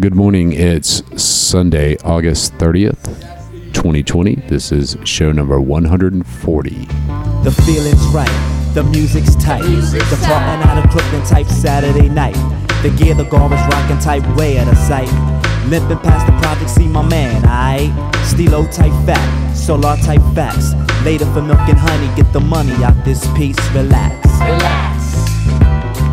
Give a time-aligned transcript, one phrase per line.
[0.00, 0.52] Good morning.
[0.52, 3.02] It's Sunday, August 30th,
[3.72, 4.36] 2020.
[4.46, 6.70] This is show number 140.
[7.42, 9.62] The feeling's right, the music's tight.
[9.62, 12.36] The Department out of Brooklyn type Saturday night.
[12.84, 15.10] The gear, the gore is rockin' type way out of sight.
[15.66, 17.90] Limping past the project, see my man, aight.
[18.24, 20.74] Stilo type fat, solar type facts.
[21.04, 24.24] Later for milk and honey, get the money out this piece, relax.
[24.38, 24.98] Relax.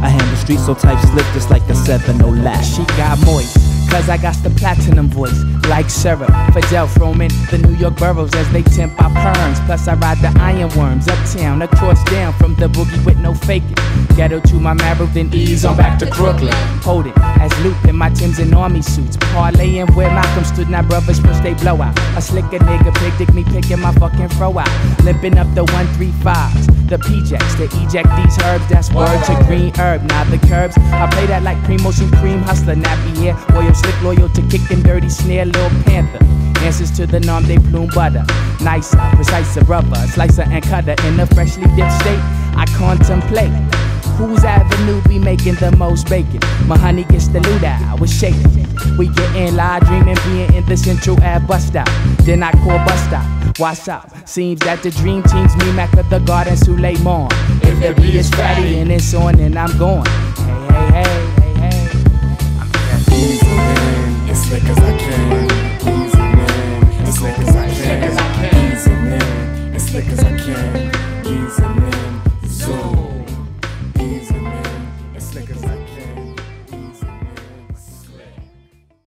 [0.02, 2.66] I handle street so type slick just like a 7 0 latch.
[2.66, 3.58] She got moist,
[3.96, 5.42] cause I got the platinum voice.
[5.70, 9.66] Like syrup, Fidel Froman, the New York boroughs as they temp our perms.
[9.66, 13.76] Plus, I ride the iron worms uptown, across down from the boogie with no faking.
[14.18, 16.54] Ghetto to my marrow, then ease on back to Brooklyn.
[16.84, 19.18] Hold it, as Luke in my Timbs and army suits.
[19.18, 21.98] Parlaying where Malcolm stood, now brothers push they blow out.
[22.18, 24.70] A slicker nigga pick, dick me picking my fucking throw out.
[25.04, 28.68] Limping up the 135s, the PJs, to eject these herbs.
[28.70, 30.76] That's word to green herb, not the curbs.
[30.78, 33.36] I play that like Primo Supreme Hustler, nappy hair.
[33.54, 36.20] Loyal, slick, loyal to kicking dirty snare, little Panther.
[36.66, 38.26] Answers to the norm, they plume butter.
[38.64, 42.20] Nicer, precise rubber, slicer and cutter in a freshly dipped state.
[42.58, 43.52] I contemplate.
[44.18, 46.40] Whose avenue be making the most bacon?
[46.68, 48.66] My honey gets the loot out, we shaking.
[48.98, 51.90] We getting live, dreaming, being in the central ad bus stop.
[52.24, 53.60] Then I call bus stop.
[53.60, 54.10] What's up?
[54.26, 57.28] Seems that the dream team's me, Mac of the garden, Suleiman.
[57.62, 60.06] If the beat is fatty and it's on, then I'm going.
[60.06, 61.90] Hey, hey, hey, hey, hey.
[62.92, 65.45] I'm Easy man, as slick as I can.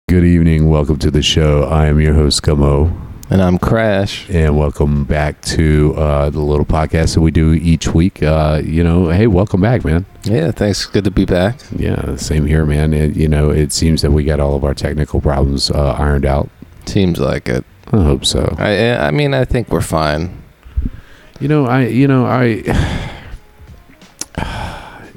[0.09, 0.69] Good evening.
[0.69, 1.63] Welcome to the show.
[1.65, 2.91] I am your host, Gummo,
[3.29, 4.27] And I'm Crash.
[4.29, 8.23] and welcome back to uh, the little podcast that we do each week.
[8.23, 10.07] Uh, you know, hey, welcome back, man.
[10.23, 10.87] Yeah, thanks.
[10.87, 11.59] Good to be back.
[11.75, 12.91] Yeah, same here, man.
[12.91, 16.25] It, you know, it seems that we got all of our technical problems uh, ironed
[16.25, 16.49] out.
[16.87, 17.63] Seems like it.
[17.93, 18.55] I hope so.
[18.57, 20.41] I I mean, I think we're fine.
[21.39, 22.63] You know, I, you know, I,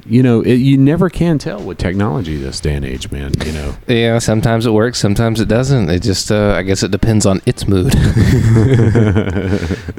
[0.05, 3.31] you know, it, you never can tell with technology this day and age, man.
[3.45, 5.89] You know, Yeah, sometimes it works, sometimes it doesn't.
[5.89, 7.93] It just, uh, I guess it depends on its mood.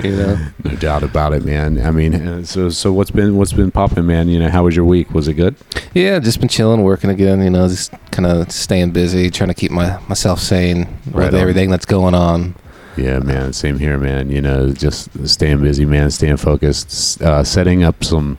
[0.04, 0.38] you know?
[0.65, 1.81] no doubt about it, man.
[1.84, 4.28] I mean, uh, so, so what's been, what's been popping, man?
[4.28, 5.10] You know, how was your week?
[5.12, 5.54] Was it good?
[5.94, 7.42] Yeah, just been chilling, working again.
[7.42, 11.34] You know, just kind of staying busy, trying to keep my myself sane Right with
[11.34, 11.41] on.
[11.41, 12.54] everything that's going on.
[12.97, 13.53] Yeah, man.
[13.53, 14.31] Same here, man.
[14.31, 16.10] You know, just staying busy, man.
[16.10, 17.21] Staying focused.
[17.22, 18.38] Uh, setting up some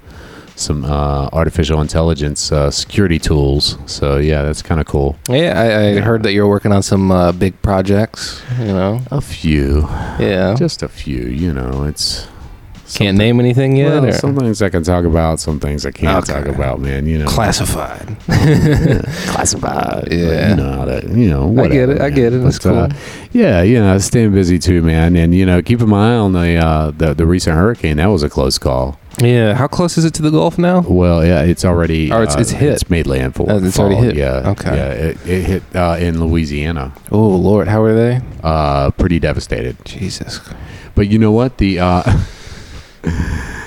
[0.55, 3.77] some uh, artificial intelligence uh, security tools.
[3.85, 5.17] So yeah, that's kind of cool.
[5.29, 8.41] Yeah, I, I heard that you're working on some uh, big projects.
[8.59, 9.01] You know?
[9.11, 9.81] A few,
[10.19, 10.55] Yeah.
[10.57, 11.23] just a few.
[11.27, 12.27] You know, it's
[12.93, 13.89] Can't name anything yet.
[13.89, 14.11] Well, or?
[14.11, 16.33] some things I can talk about, some things I can't Okay.
[16.43, 17.05] talk about, man.
[17.07, 18.15] You know, Classified.
[19.27, 20.07] classified.
[20.11, 20.49] Yeah.
[20.49, 21.45] you know how to, you know.
[21.61, 22.13] I get whatever, it, I man.
[22.13, 22.97] get it, But, uh, cool.
[23.31, 26.55] yeah, you know, staying busy too, man, and you know, keeping my eye on the
[26.57, 27.97] uh, the the recent hurricane.
[27.97, 28.99] That was a close call.
[29.21, 29.53] Yeah.
[29.53, 30.81] How close is it to the Gulf now?
[30.81, 32.11] Well, yeah, it's already.
[32.11, 32.73] Oh, it's- uh, it's hit.
[32.73, 33.49] It's made landfall.
[33.49, 34.15] Oh, it's already hit.
[34.15, 34.49] Yeah.
[34.51, 34.75] Okay.
[34.75, 36.93] Yeah, it, it hit uh, in Louisiana.
[37.11, 38.21] Oh Lord, how are they?
[38.43, 39.77] Uh, pretty devastated.
[39.85, 40.39] Jesus.
[40.95, 41.57] But you know what?
[41.57, 42.03] The uh,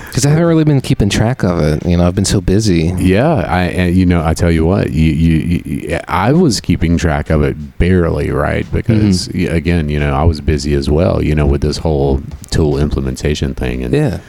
[0.09, 1.85] Because I haven't really been keeping track of it.
[1.87, 2.93] You know, I've been so busy.
[2.99, 6.97] Yeah, I and you know I tell you what, you, you, you I was keeping
[6.99, 8.67] track of it barely, right?
[8.73, 9.55] Because Mm-hmm.
[9.55, 13.55] again, you know, I was busy as well, you know, with this whole tool implementation
[13.55, 14.21] thing, and Yeah.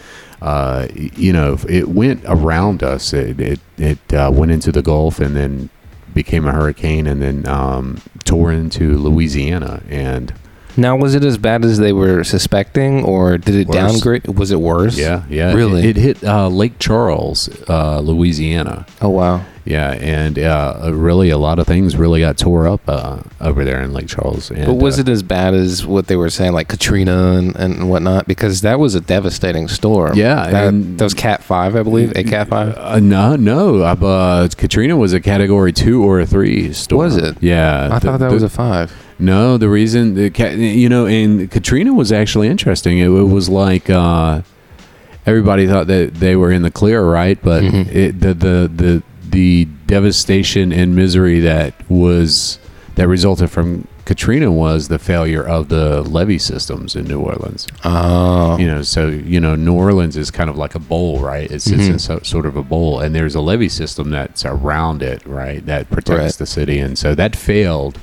[0.42, 3.12] uh, you know, it went around us.
[3.14, 5.70] It it, it uh, went into the Gulf and then
[6.14, 10.34] became a hurricane, and then um, tore into Louisiana, and
[10.80, 13.76] Now, was it as bad as they were suspecting, or did it Worse.
[13.76, 14.28] downgrade?
[14.28, 14.98] Was it worse?
[14.98, 15.82] yeah, yeah, Really?
[15.84, 18.86] it, it hit uh, Lake Charles, uh, Louisiana.
[19.02, 19.44] Oh wow.
[19.70, 23.80] Yeah, and uh, really, a lot of things really got tore up uh, over there
[23.82, 24.50] in Lake Charles.
[24.50, 27.56] And, But was uh, it as bad as what they were saying, like Katrina and,
[27.56, 28.28] and whatnot?
[28.28, 30.18] Because that was a devastating storm.
[30.18, 32.12] Yeah, That, and- that was Cat Five, I believe.
[32.18, 32.76] A Cat Five.
[32.78, 33.82] Uh, no, no.
[33.82, 37.04] Uh, but Katrina was a Category Two or a Three storm.
[37.06, 37.38] Was it?
[37.40, 38.92] Yeah, I the- thought that the- was a five.
[39.20, 39.58] no.
[39.60, 42.98] The reason the you know, and Katrina was actually interesting.
[42.98, 44.42] It, it was like uh,
[45.28, 47.38] everybody thought that they were in the clear, right?
[47.42, 47.94] But Mhm.
[47.94, 52.60] it, the the the the devastation and misery that was
[52.96, 57.68] that resulted from Katrina was the failure of the levee systems in New Orleans.
[57.86, 58.58] Oh.
[58.58, 61.50] You know, so you know, New Orleans is kind of like a bowl, right?
[61.50, 62.22] It's it's Mhm.
[62.22, 65.64] a sort of a bowl, and there's a levee system that's around it, right?
[65.66, 66.34] That protects Right.
[66.34, 68.00] the city, and so that failed,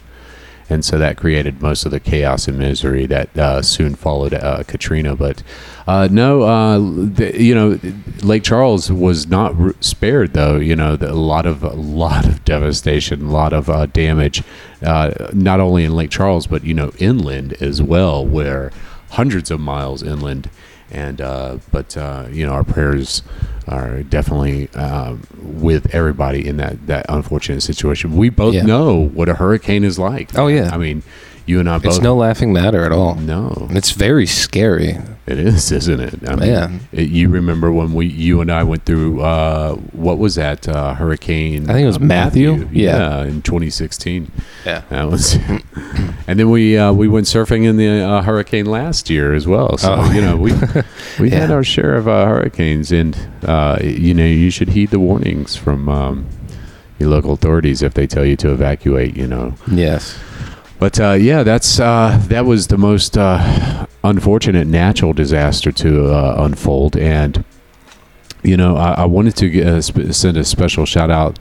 [0.69, 4.63] and so that created most of the chaos and misery that uh, soon followed uh,
[4.65, 5.15] Katrina.
[5.15, 5.43] But
[5.87, 7.79] uh, no, uh, the, you know,
[8.23, 10.57] Lake Charles was not spared though.
[10.57, 14.43] You know, the, a lot of a lot of devastation, a lot of uh, damage,
[14.83, 18.73] uh, not only in Lake Charles but you know inland as well, where
[19.11, 20.51] hundreds of miles inland.
[20.91, 23.23] And uh, but uh, you know our prayers
[23.69, 28.17] are definitely uh, with everybody in that that unfortunate situation.
[28.17, 28.63] We both Yeah.
[28.63, 30.39] know what a hurricane is like.
[30.39, 30.71] Oh, yeah.
[30.73, 31.03] I mean,
[31.47, 33.15] you and I both It's no laughing matter at all.
[33.17, 34.99] no, It's very scary.
[35.27, 36.29] it is, isn't it?
[36.29, 36.81] I mean, Man.
[36.93, 40.95] it- you remember when we, you and I went through uh, what was that uh,
[40.95, 41.69] hurricane?
[41.71, 42.69] I think it was uh, Matthew.
[42.73, 43.23] Yeah.
[43.25, 44.31] in 2016.
[44.65, 44.83] Yeah.
[44.91, 45.35] That was,
[46.29, 49.79] and then we uh, we went surfing in the uh, hurricane last year as well.
[49.79, 50.13] So Oh.
[50.13, 50.53] you know we
[51.21, 54.99] we had our share of uh, hurricanes, and uh, you know you should heed the
[55.01, 56.27] warnings from um,
[56.99, 59.17] your local authorities if they tell you to evacuate.
[59.17, 60.19] You know, Yes.
[60.79, 66.37] But uh, yeah, that's uh, that was the most uh, unfortunate natural disaster to uh,
[66.39, 67.45] unfold, and
[68.43, 71.39] you know I, I wanted to get, uh, sp- send a special shout out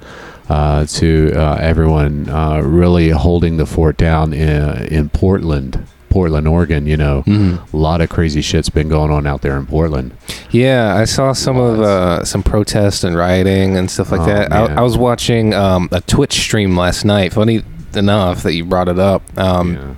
[0.49, 6.85] uh, to uh, everyone uh, really holding the fort down in, in Portland, Portland, Oregon.
[6.87, 7.73] You know, Mhm.
[7.73, 10.11] a lot of crazy shit's been going on out there in Portland.
[10.51, 14.53] Yeah, I saw some of uh, some protests and rioting and stuff like Oh, that.
[14.53, 14.75] I.
[14.75, 17.33] I was watching um, a Twitch stream last night.
[17.33, 17.63] Funny
[17.97, 19.23] enough that you brought it up.
[19.37, 19.95] Um, yeah.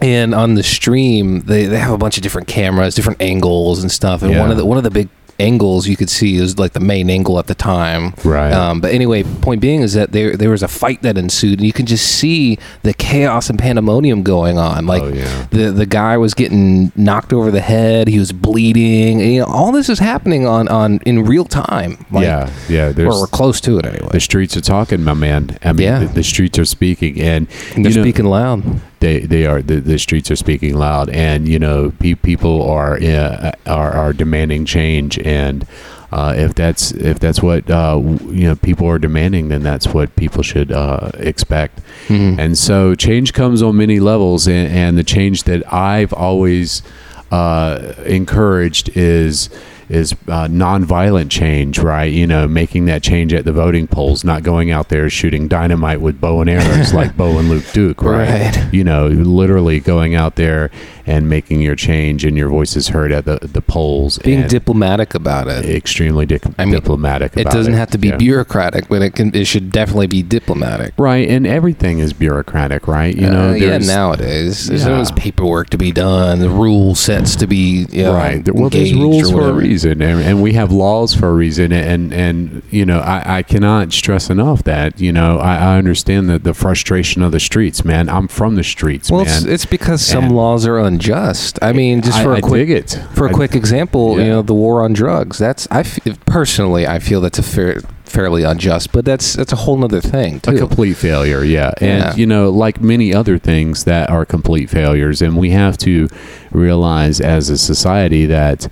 [0.00, 3.90] And on the stream, they, they have a bunch of different cameras, different angles and
[3.90, 4.22] stuff.
[4.22, 5.08] And one of the one of the big
[5.38, 8.12] angles you could see is like the main angle at the time.
[8.24, 8.52] Right.
[8.52, 11.66] Um, but anyway, point being is that there there was a fight that ensued, and
[11.66, 14.86] you can just see the chaos and pandemonium going on.
[14.86, 15.46] Like oh yeah.
[15.50, 19.20] the the guy was getting knocked over the head, he was bleeding.
[19.20, 22.04] And, you know, all this is happening on on in real time.
[22.10, 22.92] Like, yeah, yeah.
[22.98, 24.08] Or we're close to it anyway.
[24.12, 25.58] the streets are talking, my man.
[25.62, 25.98] I mean, Yeah.
[26.00, 28.62] the, the streets are speaking, and And they're know, speaking loud.
[29.00, 32.94] They they are the, the streets are speaking loud and you know pe- people are
[33.02, 35.66] uh, are are demanding change and
[36.10, 38.00] uh, if that's if that's what uh,
[38.30, 42.38] you know people are demanding then that's what people should uh, expect Mhm.
[42.38, 46.82] and so change comes on many levels and, and the change that I've always
[47.30, 49.50] uh, encouraged is
[49.88, 52.12] is uh, nonviolent change, right?
[52.12, 56.00] You know, making that change at the voting polls, not going out there shooting dynamite
[56.00, 58.54] with bow and arrows like Bo and Luke Duke, right?
[58.56, 58.72] Right.
[58.72, 60.70] You know, literally going out there
[61.08, 64.18] and making your change and your voices heard at the the polls.
[64.18, 65.64] Being diplomatic about it.
[65.64, 67.36] extremely dic- I mean, diplomatic.
[67.36, 68.16] It doesn't have to be Yeah.
[68.16, 69.34] bureaucratic, but it can.
[69.34, 70.92] It should definitely be diplomatic.
[70.98, 73.14] Right, and everything is bureaucratic, right?
[73.14, 73.78] You know, Uh, yeah.
[73.78, 74.92] Nowadays, there's Yeah.
[74.92, 78.54] always paperwork to be done, the rule sets to be you know, right.
[78.54, 81.72] Well, there's rules for a reason, and, and we have laws for a reason.
[81.72, 86.28] And and you know, I, I cannot stress enough that you know I, I understand
[86.28, 88.08] the, the frustration of the streets, man.
[88.08, 89.36] I'm from the streets, Well, man.
[89.36, 91.58] it's, it's because some And- laws are unjust.
[91.62, 92.98] I mean, just I- for a I quick it.
[93.14, 95.38] for a I- quick example, you know, the war on drugs.
[95.38, 99.56] That's I f- personally I feel that's a fair, fairly unjust, but that's that's a
[99.56, 102.14] whole other thing a complete failure yeah and Yeah.
[102.16, 106.08] you know like many other things that are complete failures and we have to
[106.50, 108.66] realize as a society that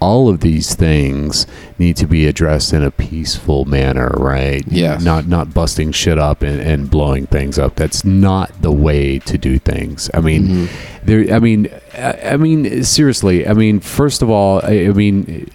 [0.00, 1.46] all of these things
[1.78, 4.96] need to be addressed in a peaceful manner right Yeah.
[5.00, 9.36] not not busting shit up and, and blowing things up that's not the way to
[9.36, 10.68] do things i mean Mhm.
[11.04, 15.50] there i mean I, I mean seriously i mean first of all i, I mean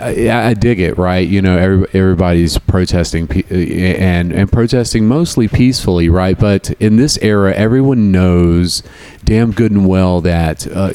[0.00, 1.26] I, I dig it, right?
[1.26, 6.38] You know, every, everybody's protesting and and protesting mostly peacefully, right?
[6.38, 8.84] But in this era, everyone knows
[9.28, 10.90] damn good and well that uh,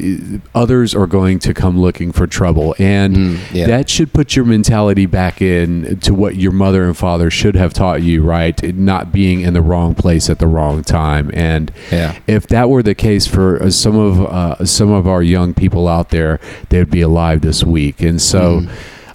[0.55, 3.67] others are going to come looking for trouble, and Mm, yeah.
[3.67, 7.73] that should put your mentality back in to what your mother and father should have
[7.73, 8.75] taught you, right?
[8.75, 12.15] Not being in the wrong place at the wrong time, and Yeah.
[12.25, 15.87] if that were the case for uh, some of uh, some of our young people
[15.87, 18.01] out there, they would be alive this week.
[18.01, 18.69] And so, Mm.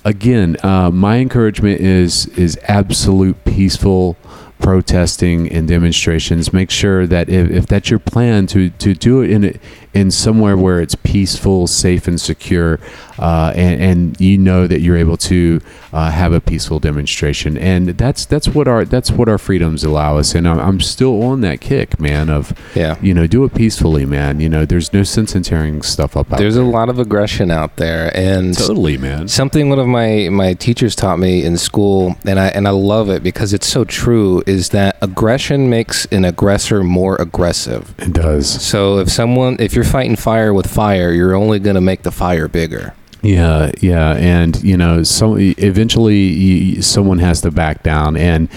[0.04, 4.16] again, uh, my encouragement is is absolute peaceful
[4.58, 6.52] protesting and demonstrations.
[6.52, 9.54] Make sure that if, if that's your plan to to do it in a,
[9.94, 12.78] in somewhere where it's peaceful, safe, and secure,
[13.18, 15.60] uh, and, and you know that you're able to
[15.92, 20.18] uh, have a peaceful demonstration, and that's that's what our that's what our freedoms allow
[20.18, 20.34] us.
[20.34, 22.28] And I'm, I'm still on that kick, man.
[22.30, 22.96] Of Yeah.
[23.00, 24.40] you know, do it peacefully, man.
[24.40, 26.32] You know, there's no sense in tearing stuff up.
[26.32, 29.28] Out There's a lot of aggression out there, and totally, man.
[29.28, 33.08] Something one of my my teachers taught me in school, and I and I love
[33.08, 34.42] it because it's so true.
[34.46, 37.94] Is that aggression makes an aggressor more aggressive.
[37.98, 38.48] It does.
[38.62, 42.10] So if someone, if you're fighting fire with fire, you're only going to make the
[42.10, 42.94] fire bigger.
[43.22, 48.48] Yeah, yeah, and you know, so eventually you, someone has to back down, and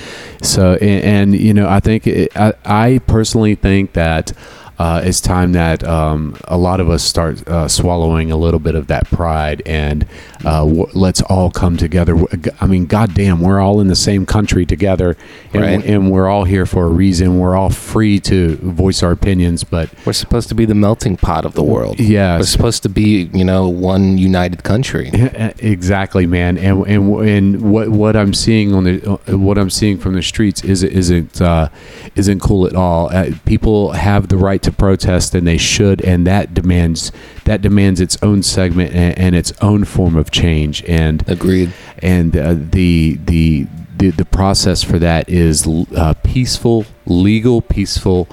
[0.42, 4.34] so and, and you know, I think it, I, I personally think that
[4.82, 8.74] uh, it's time that um, a lot of us start uh, swallowing a little bit
[8.76, 10.08] of that pride and
[10.44, 12.16] uh, w- let's all come together.
[12.60, 15.16] I mean, goddamn, we're all in the same country together,
[15.54, 15.86] and, Right.
[15.86, 17.38] and we're all here for a reason.
[17.38, 21.46] We're all free to voice our opinions, but We're supposed to be the melting pot
[21.46, 22.00] of the world.
[22.00, 25.12] Yeah, We're supposed to be, you know, one united country.
[25.14, 28.96] Yeah, Exactly, man, and and and what what I'm seeing on the
[29.30, 31.70] uh, what I'm seeing from the streets is isn't uh,
[32.16, 33.10] isn't cool at all.
[33.14, 37.12] Uh, people have the right to protest, than they should, and that demands
[37.46, 40.84] that demands its own segment and, and its own form of change.
[40.88, 41.74] And Agreed.
[42.00, 48.28] and uh, the the the the process for that is uh, peaceful, legal, peaceful,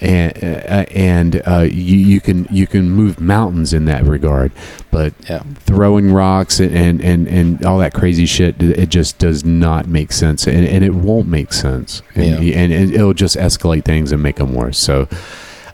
[0.00, 4.50] and uh, and uh, you, you can you can move mountains in that regard,
[4.90, 5.42] but Yeah.
[5.56, 10.10] throwing rocks and, and, and, and all that crazy shit, it just does not make
[10.12, 12.58] sense, and, and it won't make sense, and, Yeah.
[12.58, 14.78] and, and it'll just escalate things and make them worse.
[14.78, 15.06] So.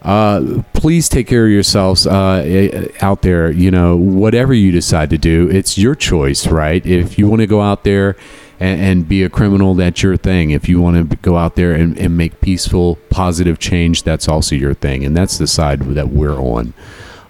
[0.07, 3.51] Uh, please take care of yourselves uh, out there.
[3.51, 6.85] You know, whatever you decide to do, it's your choice, right?
[6.87, 8.15] If you want to go out there
[8.61, 10.51] and, and be a criminal, that's your thing.
[10.51, 14.55] If you want to go out there and, and make peaceful, positive change, that's also
[14.55, 15.05] your thing.
[15.05, 16.73] And that's the side that we're on.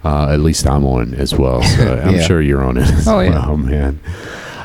[0.05, 1.63] Uh, at least I'm on as well.
[1.63, 2.23] So I'm Yeah.
[2.27, 3.31] sure you're on it as Oh, yeah.
[3.47, 3.99] well, man.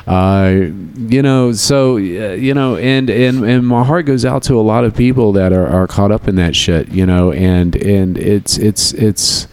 [0.06, 0.66] Uh,
[0.96, 4.62] you know, so uh, you know, and and and my heart goes out to a
[4.62, 6.88] lot of people that are, are caught up in that shit.
[6.90, 9.46] You know, and and it's it's it's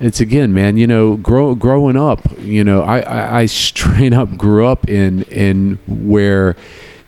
[0.00, 0.76] it's again, man.
[0.76, 5.22] You know, grow, growing up, you know, I, I I straight up grew up in
[5.24, 6.56] in where.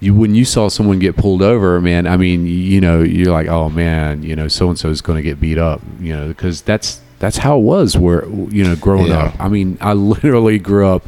[0.01, 3.47] You, when you saw someone get pulled over, man, I mean, you know, you're like,
[3.49, 6.29] oh man, you know, so and so is going to get beat up, you know,
[6.29, 7.97] because that's that's how it was.
[7.97, 9.29] Where you know, growing Yeah.
[9.29, 11.07] up, I mean, I literally grew up,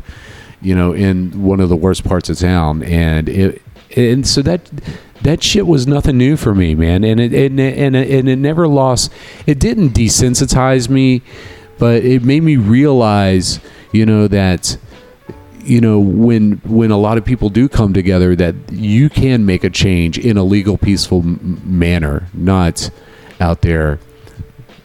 [0.66, 3.62] you know, in one of the worst parts of town, and it,
[3.96, 4.68] and so that
[5.22, 8.28] that shit was nothing new for me, man, and it and it, and it, and
[8.28, 9.12] it never lost.
[9.46, 11.22] It didn't desensitize me,
[11.78, 13.60] but it made me realize,
[13.92, 14.76] you know, that
[15.60, 19.62] you know when when a lot of people do come together that you can make
[19.62, 22.90] a change in a legal peaceful m- manner not
[23.40, 24.00] out there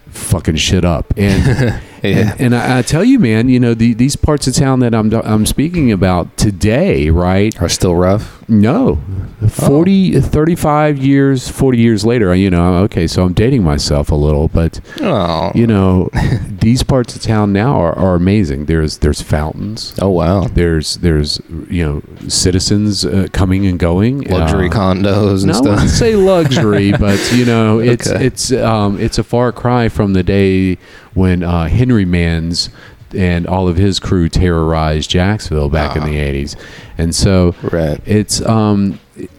[0.10, 2.32] fucking shit up and Yeah.
[2.32, 4.94] and, and I, I tell you man you know the, these parts of town that
[4.96, 8.44] I'm I'm speaking about today right Are still rough.
[8.50, 9.00] no
[9.48, 14.48] 40 35 years 40 years later you know okay so I'm dating myself a little
[14.48, 15.52] but Oh.
[15.56, 16.10] you know
[16.48, 20.46] these parts of town now are, are amazing there's there's fountains Oh wow.
[20.46, 25.60] there's there's you know citizens uh, coming and going Luxury uh, condos and no, I
[25.60, 25.90] wouldn't stuff.
[25.90, 28.26] say luxury, but you know, it's Okay.
[28.26, 30.78] it's um, it's a far cry from the day
[31.14, 32.70] when uh, Henry Mans
[33.16, 36.06] and all of his crew terrorized Jacksonville back in Ah.
[36.06, 36.56] the '80s,
[36.98, 38.00] and so Right.
[38.06, 39.30] it's um, it,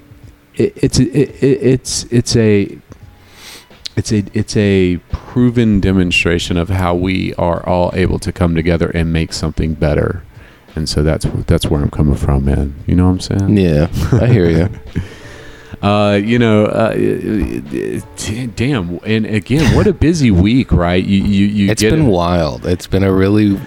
[0.77, 2.79] it's it, it, it's it's a
[3.97, 8.91] it's a it's a proven demonstration of how we are all able to come together
[8.91, 10.23] and make something better.
[10.75, 12.75] And so that's that's where I'm coming from, man.
[12.87, 13.57] You know what I'm saying?
[13.59, 13.89] Yeah,
[14.21, 14.69] I hear you.
[15.83, 16.95] Uh, you know, uh,
[18.55, 19.01] damn.
[19.05, 21.03] And again, what a busy week, right?
[21.05, 22.65] You you, you It's been wild.
[22.67, 23.59] It's been a really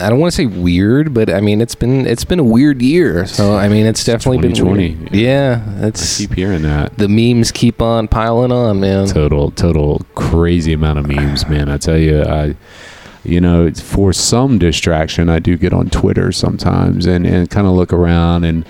[0.00, 2.80] I don't want to say weird, but I mean it's been it's been a weird
[2.82, 3.26] year.
[3.26, 4.94] So I mean it's definitely been 2020.
[4.96, 5.14] weird.
[5.14, 6.96] Yeah, I it's keep hearing that.
[6.96, 9.06] the memes keep on piling on, man.
[9.06, 11.68] Total, total crazy amount of memes, man.
[11.68, 12.56] I tell you, I,
[13.24, 17.66] you know, it's for some distraction, I do get on Twitter sometimes and, and kind
[17.66, 18.66] of look around and,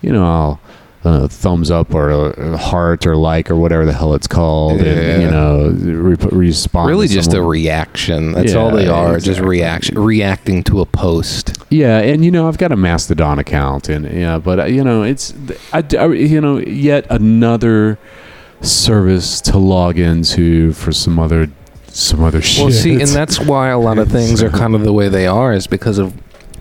[0.00, 0.60] you know, I'll
[1.04, 4.92] uh, thumbs up or a heart or like or whatever the hell it's called, Yeah.
[4.92, 5.68] and you know,
[6.00, 6.88] re- respond.
[6.88, 8.32] Really just a reaction.
[8.32, 9.18] That's all they Yeah, are.
[9.20, 11.58] Just reaction reacting to a post.
[11.70, 15.02] Yeah, and you know I've got a Mastodon account, and yeah, but uh, you know
[15.02, 15.34] it's
[15.72, 17.98] I, I- you know yet another
[18.62, 21.48] service to log into for some other
[21.88, 22.62] some other shit.
[22.64, 25.26] Well, see, and that's why a lot of things are kind of the way they
[25.26, 26.14] are is because of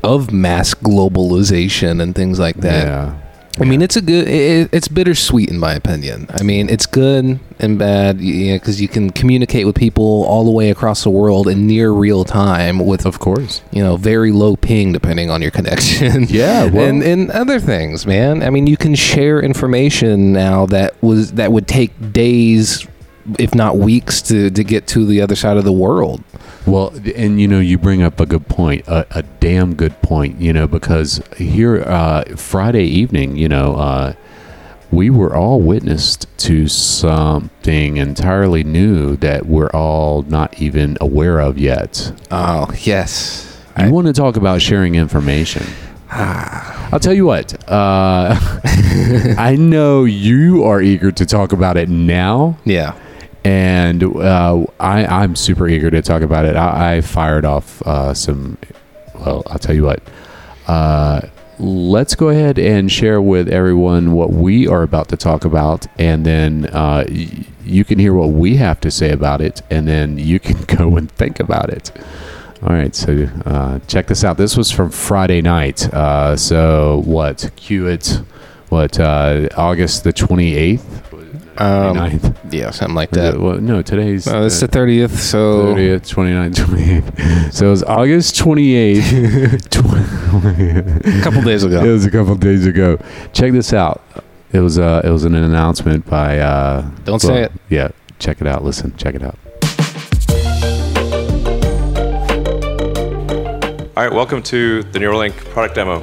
[0.04, 2.86] of mass globalization and things like that.
[2.88, 3.20] yeah,
[3.62, 4.28] I mean, it's a good.
[4.28, 6.26] It, it's bittersweet in my opinion.
[6.32, 10.50] I mean, it's good and bad, yeah, because you can communicate with people all the
[10.52, 13.62] way across the world in near real time with, of course.
[13.72, 16.24] you know, very low ping depending on your connection.
[16.30, 18.42] Yeah, well- and and other things, man.
[18.42, 22.88] I mean, you can share information now that was that would take days,
[23.38, 26.24] if not weeks, to to get to the other side of the world.
[26.66, 30.40] Well, and you know, you bring up a good point, a, a damn good point.
[30.40, 34.14] You know, because here uh, Friday evening, you know, uh,
[34.92, 41.58] we were all witnessed to something entirely new that we're all not even aware of
[41.58, 42.14] yet.
[42.32, 45.66] Oh yes, You want to talk about sharing information?
[46.16, 47.54] I'll tell you what.
[47.68, 48.36] Uh,
[49.38, 52.94] I know you are eager to talk about it now, Yeah.
[53.44, 56.56] And uh, I, I'm super eager to talk about it.
[56.56, 58.58] I, I fired off uh, some.
[59.16, 60.02] Well, I'll tell you what.
[60.68, 61.22] Uh,
[61.60, 66.26] let's go ahead and share with everyone what we are about to talk about, and
[66.26, 70.18] then uh, y- you can hear what we have to say about it, and then
[70.18, 71.92] you can go and think about it.
[72.62, 74.38] All right, so uh, check this out.
[74.38, 75.94] This was from Friday night.
[75.94, 77.52] Uh, so what?
[77.58, 78.22] Cue it.
[78.70, 79.00] What?
[79.00, 81.13] August the twenty eighth.
[81.58, 82.54] Um, 29th.
[82.54, 83.40] Yeah, something like that.
[83.40, 87.54] well, no, today's No, this is uh, the 30th, so 30th, 29th, 28th.
[87.54, 89.70] So it was August 28th.
[89.70, 91.84] tw- a couple days ago.
[91.84, 92.98] it was a couple days ago.
[93.34, 94.02] Check this out.
[94.52, 96.40] It was uh, it was an announcement by.
[96.40, 97.52] Uh, Don't say it.
[97.70, 98.64] Yeah, check it out.
[98.64, 99.38] Listen, check it out.
[103.96, 106.02] All right, welcome to the Neuralink product demo.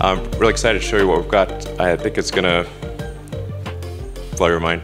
[0.00, 1.80] I'm really excited to show you what we've got.
[1.80, 2.68] I think it's going to
[4.40, 4.80] blow mind.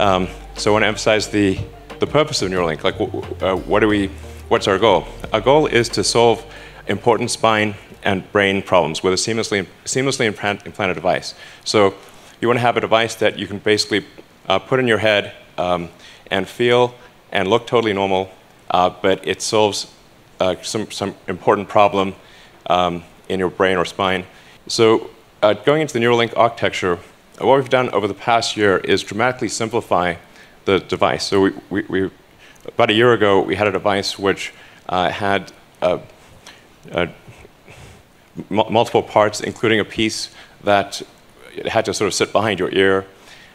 [0.00, 1.58] Um, so I want to emphasize the,
[2.00, 2.82] the purpose of Neuralink.
[2.82, 2.98] Like,
[3.42, 4.06] uh, what do we,
[4.48, 5.06] what's our goal?
[5.34, 6.42] Our goal is to solve
[6.88, 11.34] important spine and brain problems with a seamlessly, seamlessly implant, implanted device.
[11.64, 11.94] So
[12.40, 14.06] you want to have a device that you can basically
[14.48, 15.90] uh, put in your head um,
[16.30, 16.94] and feel
[17.32, 18.30] and look totally normal,
[18.70, 19.92] uh, but it solves
[20.40, 22.14] uh, some, some important problem
[22.70, 24.24] um, in your brain or spine.
[24.68, 25.10] So,
[25.42, 26.98] uh, going into the Neuralink architecture,
[27.38, 30.14] what we've done over the past year is dramatically simplify
[30.64, 31.24] the device.
[31.24, 32.10] So, we, we, we
[32.66, 34.52] about a year ago, we had a device which
[34.88, 35.98] uh, had uh,
[36.92, 37.06] uh,
[38.48, 40.30] multiple parts, including a piece
[40.62, 41.02] that
[41.66, 43.06] had to sort of sit behind your ear,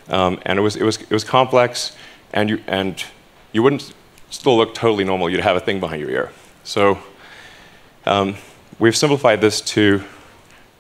[0.09, 1.95] um, and it was, it, was, it was complex,
[2.33, 3.03] and you, and
[3.51, 3.93] you wouldn't
[4.29, 5.29] still look totally normal.
[5.29, 6.31] You'd have a thing behind your ear.
[6.63, 7.00] So
[8.05, 8.36] um,
[8.77, 10.03] we've simplified this to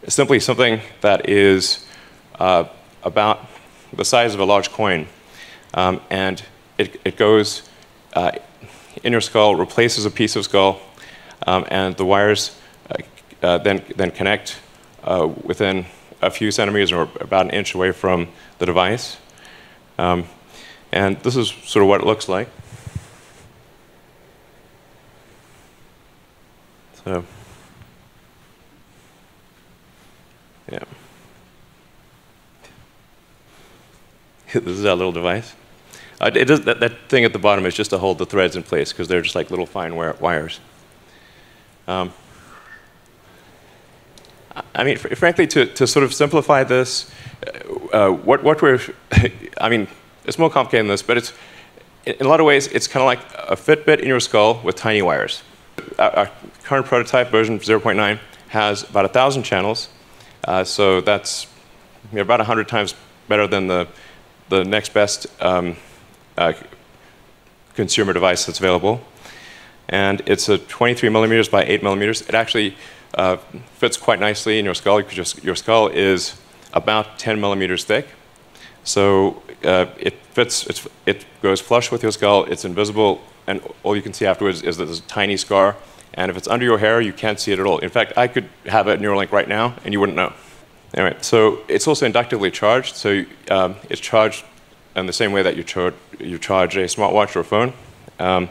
[0.07, 1.85] simply something that is
[2.39, 2.65] uh,
[3.03, 3.45] about
[3.93, 5.07] the size of a large coin,
[5.73, 6.43] um, and
[6.77, 7.69] it, it goes
[8.13, 8.31] uh,
[9.03, 10.79] in your skull, replaces a piece of skull,
[11.47, 12.57] um, and the wires
[12.89, 12.95] uh,
[13.41, 14.59] uh, then then connect
[15.03, 15.85] uh, within
[16.21, 18.27] a few centimeters or about an inch away from
[18.57, 19.17] the device.
[19.97, 20.25] Um,
[20.91, 22.49] and this is sort of what it looks like.
[27.05, 27.23] So,
[30.71, 30.83] yeah.
[34.53, 35.53] this is our little device.
[36.19, 38.63] Uh, does, that, that thing at the bottom is just to hold the threads in
[38.63, 40.59] place because they're just like little fine wire, wires.
[41.87, 42.11] Um,
[44.75, 47.09] I- mean, fr- frankly, to, to sort of simplify this,
[47.93, 48.81] uh, what, what we're,
[49.61, 49.87] I mean,
[50.25, 51.33] it's more complicated than this, but it's,
[52.05, 54.75] in a lot of ways, it's kind of like a Fitbit in your skull with
[54.75, 55.43] tiny wires.
[55.97, 56.31] Our, our
[56.63, 59.89] current prototype, version 0.9, has about 1,000 channels.
[60.43, 61.47] Uh, so that's
[62.11, 62.95] you know, about 100 times
[63.27, 63.87] better than the,
[64.49, 65.75] the next best um,
[66.37, 66.53] uh,
[67.75, 69.01] consumer device that's available.
[69.87, 72.21] And it's a 23 millimeters by 8 millimeters.
[72.21, 72.75] It actually
[73.15, 73.37] uh,
[73.75, 76.39] fits quite nicely in your skull because your, skull is
[76.73, 78.07] about 10 millimeters thick.
[78.83, 83.95] So uh, it fits, it's, it goes flush with your skull, it's invisible, and all
[83.95, 85.75] you can see afterwards is that there's a tiny scar.
[86.13, 87.79] And if it's under your hair, you can't see it at all.
[87.79, 90.33] In fact, I could have a Neuralink right now, and you wouldn't know.
[90.93, 94.43] Anyway, so it's also inductively charged, so um, it's charged
[94.95, 97.73] in the same way that you, char- you charge a smartwatch or a phone.
[98.17, 98.49] Um,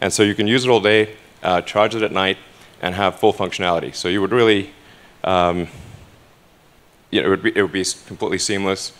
[0.00, 2.38] and so you can use it all day, uh, charge it at night,
[2.80, 3.94] and have full functionality.
[3.94, 4.70] So you would really,
[5.22, 5.68] um,
[7.10, 8.92] you know, it would be, it would be completely seamless,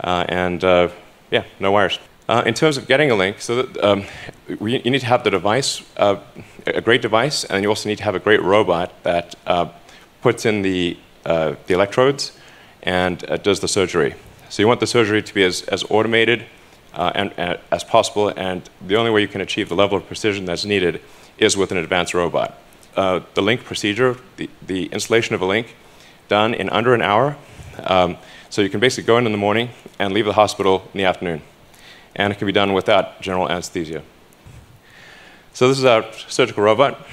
[0.00, 0.88] uh, and uh,
[1.30, 1.98] yeah, no wires.
[2.28, 4.04] Uh, in terms of getting a link, so that, um,
[4.60, 6.16] we, you need to have the device, uh,
[6.66, 9.68] a great device, and you also need to have a great robot that uh,
[10.22, 12.38] puts in the, uh, the electrodes
[12.82, 14.14] and uh, does the surgery.
[14.48, 16.46] So you want the surgery to be as, as automated
[16.94, 20.06] uh, and, and as possible, and the only way you can achieve the level of
[20.06, 21.00] precision that's needed
[21.38, 22.58] is with an advanced robot.
[22.96, 25.76] Uh, the link procedure, the, the installation of a link,
[26.28, 27.36] done in under an hour.
[27.84, 28.16] Um,
[28.48, 31.04] so you can basically go in in the morning and leave the hospital in the
[31.04, 31.42] afternoon.
[32.16, 34.02] And it can be done without general anesthesia.
[35.52, 37.06] So this is our surgical robot.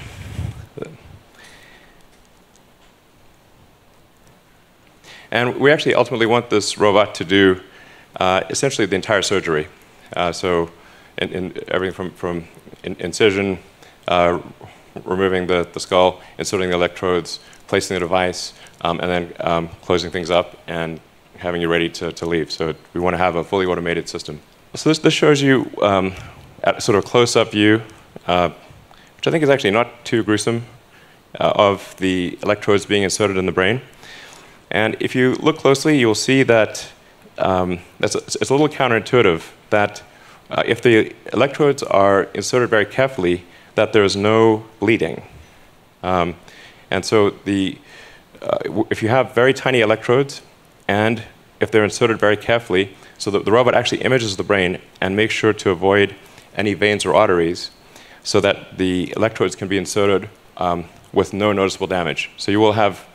[5.30, 7.60] And we actually ultimately want this robot to do
[8.16, 9.68] uh, essentially the entire surgery.
[10.16, 10.70] Uh, so
[11.18, 12.48] in, in everything from, from
[12.82, 13.58] in, incision,
[14.08, 14.40] uh,
[15.04, 20.10] removing the, the skull, inserting the electrodes, placing the device, um, and then um, closing
[20.10, 21.00] things up and
[21.36, 22.50] having you ready to, to leave.
[22.50, 24.40] So we want to have a fully automated system.
[24.74, 26.14] So this, this shows you um,
[26.64, 27.82] at sort of a close-up view,
[28.26, 28.48] uh,
[29.16, 30.64] which I think is actually not too gruesome.
[31.38, 33.80] uh, of the electrodes being inserted in the brain.
[34.70, 36.88] And if you look closely, you'll see that
[37.38, 40.02] um, it's, a little counterintuitive that
[40.50, 45.22] uh, if the electrodes are inserted very carefully, that there is no bleeding.
[46.02, 46.36] Um,
[46.90, 47.78] and so the,
[48.42, 48.58] uh,
[48.90, 50.42] if you have very tiny electrodes
[50.86, 51.22] and
[51.60, 55.34] if they're inserted very carefully, so that the robot actually images the brain and makes
[55.34, 56.14] sure to avoid
[56.56, 57.70] any veins or arteries
[58.22, 62.30] so that the electrodes can be inserted um, with no noticeable damage.
[62.36, 63.06] So you will have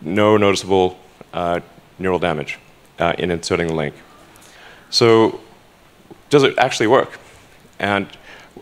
[0.00, 0.98] no noticeable
[1.32, 1.60] uh,
[1.98, 2.58] neural damage
[2.98, 3.94] uh, in inserting the link.
[4.90, 5.40] So
[6.30, 7.18] does it actually work?
[7.78, 8.08] And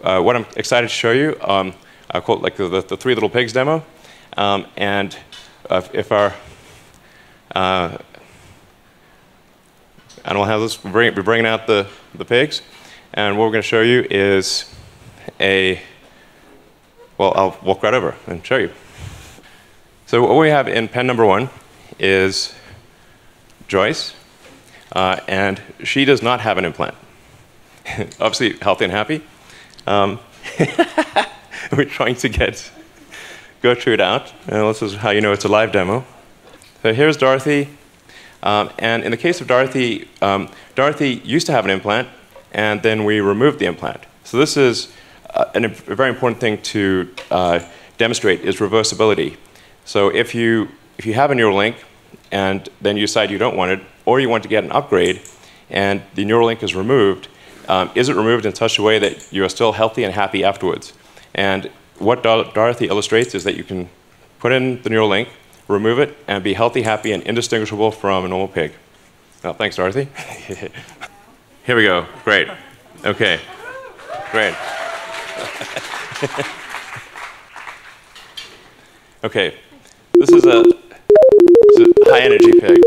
[0.02, 1.74] uh, what I'm excited to show you, um,
[2.10, 3.84] I it like the, the, Three Little Pigs demo.
[4.36, 5.16] Um, and
[5.70, 6.34] uh, if our
[7.54, 7.98] uh,
[10.24, 12.62] animal handlers, we're, bring, we're bringing out the, the pigs.
[13.12, 14.74] And what we're going to show you is
[15.40, 15.80] a,
[17.16, 18.72] well, I'll walk right over and show you.
[20.14, 21.50] So what we have in pen number one
[21.98, 22.54] is
[23.66, 24.14] Joyce,
[24.92, 26.94] uh, and she does not have an implant.
[28.20, 29.24] Obviously, healthy and happy.
[29.88, 30.20] Um,
[31.76, 32.70] we're trying to get
[33.60, 36.04] Gertrude out, and this is how you know it's a live demo.
[36.82, 37.70] So here's Dorothy,
[38.44, 42.06] um, and in the case of Dorothy, um, Dorothy used to have an implant,
[42.52, 44.04] and then we removed the implant.
[44.22, 44.92] So this is
[45.30, 47.58] uh, an, a very important thing to uh,
[47.98, 49.38] demonstrate is reversibility.
[49.84, 50.68] So if you
[50.98, 51.76] if you have a Neuralink
[52.30, 55.20] and then you decide you don't want it, or you want to get an upgrade,
[55.70, 57.28] and the Neuralink is removed,
[57.68, 60.44] um, is it removed in such a way that you are still healthy and happy
[60.44, 60.92] afterwards?
[61.34, 63.88] And what Dor- Dorothy illustrates is that you can
[64.40, 65.28] put in the Neuralink,
[65.68, 68.72] remove it, and be healthy, happy, and indistinguishable from a normal pig.
[69.42, 70.08] Well, thanks, Dorothy.
[71.64, 72.06] Here we go.
[72.24, 72.48] Great.
[73.04, 73.40] Okay.
[74.30, 74.54] Great.
[79.24, 79.54] okay.
[80.24, 82.80] This is a, this is a high energy pig.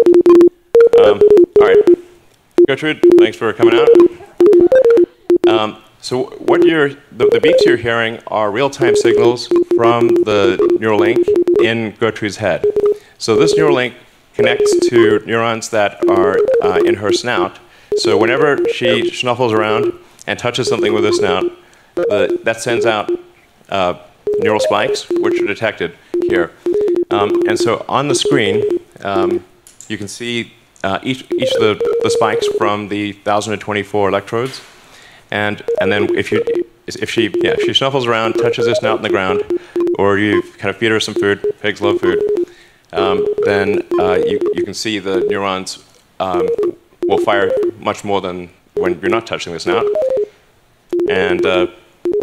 [1.04, 1.22] Um,
[1.60, 1.78] all right.
[2.68, 3.88] Gertrude, thanks for coming out.
[5.48, 9.46] Um, so what you're, the, the beeps you're hearing are real-time signals
[9.76, 11.24] from the Neuralink
[11.64, 12.66] in Gertrude's head.
[13.20, 13.94] So this Neuralink
[14.34, 17.60] connects to neurons that are uh, in her snout.
[17.98, 19.94] So whenever she snuffles around
[20.26, 21.52] and touches something with her snout,
[21.94, 23.12] the, that sends out
[23.70, 24.00] uh,
[24.40, 25.96] neural spikes, which are detected
[26.30, 26.52] here.
[27.10, 28.64] Um, and so on the screen,
[29.02, 29.44] um,
[29.88, 34.62] you can see uh, each, each of the, the spikes from the 1024 electrodes.
[35.32, 36.44] And, and then if, you,
[36.86, 39.44] if, she, yeah, if she snuffles around, touches this snout in the ground,
[39.98, 42.22] or you kind of feed her some food, pigs love food,
[42.94, 45.84] um, then uh, you, you can see the neurons
[46.20, 46.48] um,
[47.08, 49.86] will fire much more than when you're not touching the snout.
[51.10, 51.68] And uh,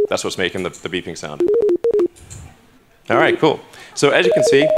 [0.08, 1.42] that's what's making the, the beeping sound.
[3.10, 3.60] All right, cool.
[3.94, 4.68] So as you can see,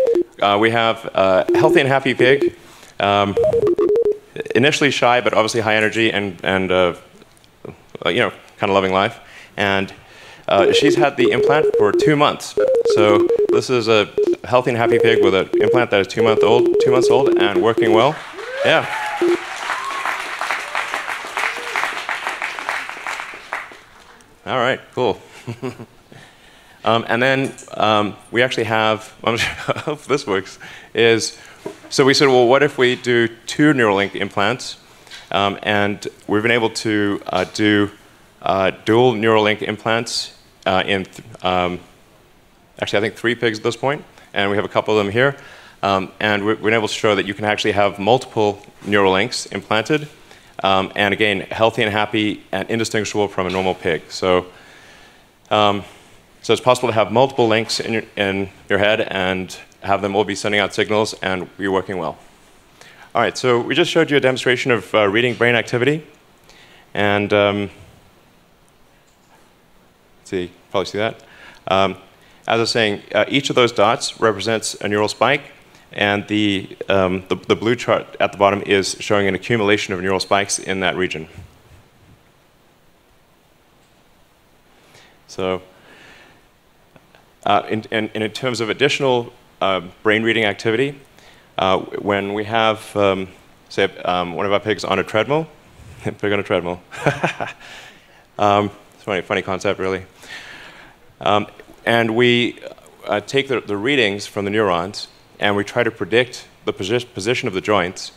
[0.42, 2.54] uh, we have a healthy and happy pig.
[3.00, 3.34] Um,
[4.54, 6.94] initially shy, but obviously high energy and, and uh,
[8.04, 9.20] uh, you know, kind of loving life.
[9.56, 9.92] And
[10.48, 12.58] uh, she's had the implant for two months.
[12.94, 14.10] So this is a
[14.44, 17.38] healthy and happy pig with an implant that is two month old, two months old,
[17.38, 18.14] and working well.
[18.64, 18.86] Yeah.
[24.46, 25.20] All right, cool.
[26.86, 29.36] um, and then um, we actually have, I
[29.84, 30.58] hope this works,
[30.94, 31.36] is
[31.90, 34.78] so we said, well, what if we do two Neuralink implants?
[35.30, 37.90] Um, and we've been able to uh, do
[38.42, 41.06] uh, dual Neuralink implants uh, in,
[41.42, 41.80] um,
[42.80, 45.12] actually, I think three pigs at this point, and we have a couple of them
[45.12, 45.36] here.
[45.82, 50.08] Um, and we've been able to show that you can actually have multiple Neuralinks implanted,
[50.62, 54.02] um, and again, healthy and happy and indistinguishable from a normal pig.
[54.08, 54.46] So,
[56.46, 60.14] so it's possible to have multiple links in your, in your head and have them
[60.14, 62.16] all be sending out signals and be working well.
[63.16, 66.06] All right, so we just showed you a demonstration of uh, reading brain activity.
[66.94, 67.70] And um,
[70.22, 71.20] see, probably see that.
[71.66, 71.94] Um,
[72.46, 75.50] as I was saying, uh, each of those dots represents a neural spike,
[75.90, 80.00] and the, um, the, the blue chart at the bottom is showing an accumulation of
[80.00, 81.26] neural spikes in that region.
[85.26, 85.60] So,
[87.46, 91.00] uh, in, in, in terms of additional uh, brain reading activity,
[91.58, 93.28] uh, when we have, um,
[93.68, 95.46] say, um, one of our pigs on a treadmill,
[96.02, 96.80] pig on a treadmill.
[98.38, 100.04] um, it's a funny, funny concept, really.
[101.20, 101.46] Um,
[101.86, 102.58] and we
[103.06, 105.06] uh, take the, the, readings from the neurons
[105.38, 108.10] and we try to predict the posi- position of the joints.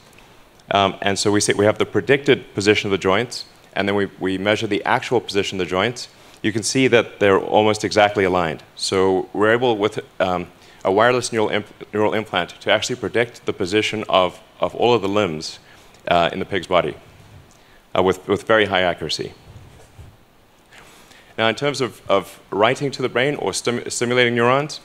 [0.72, 3.96] Um, and so we say we have the predicted position of the joints, and then
[3.96, 6.08] we, we measure the actual position of the joints.
[6.42, 8.64] You can see that they're almost exactly aligned.
[8.76, 10.48] So we're able, with um,
[10.86, 15.02] a wireless neural, imp- neural implant, to actually predict the position of, of all of
[15.02, 15.60] the limbs
[16.08, 16.96] uh, in the pig's body
[17.98, 19.34] uh, with, with very high accuracy.
[21.38, 24.82] Now, in terms of, of writing to the brain or stim- stimulating neurons,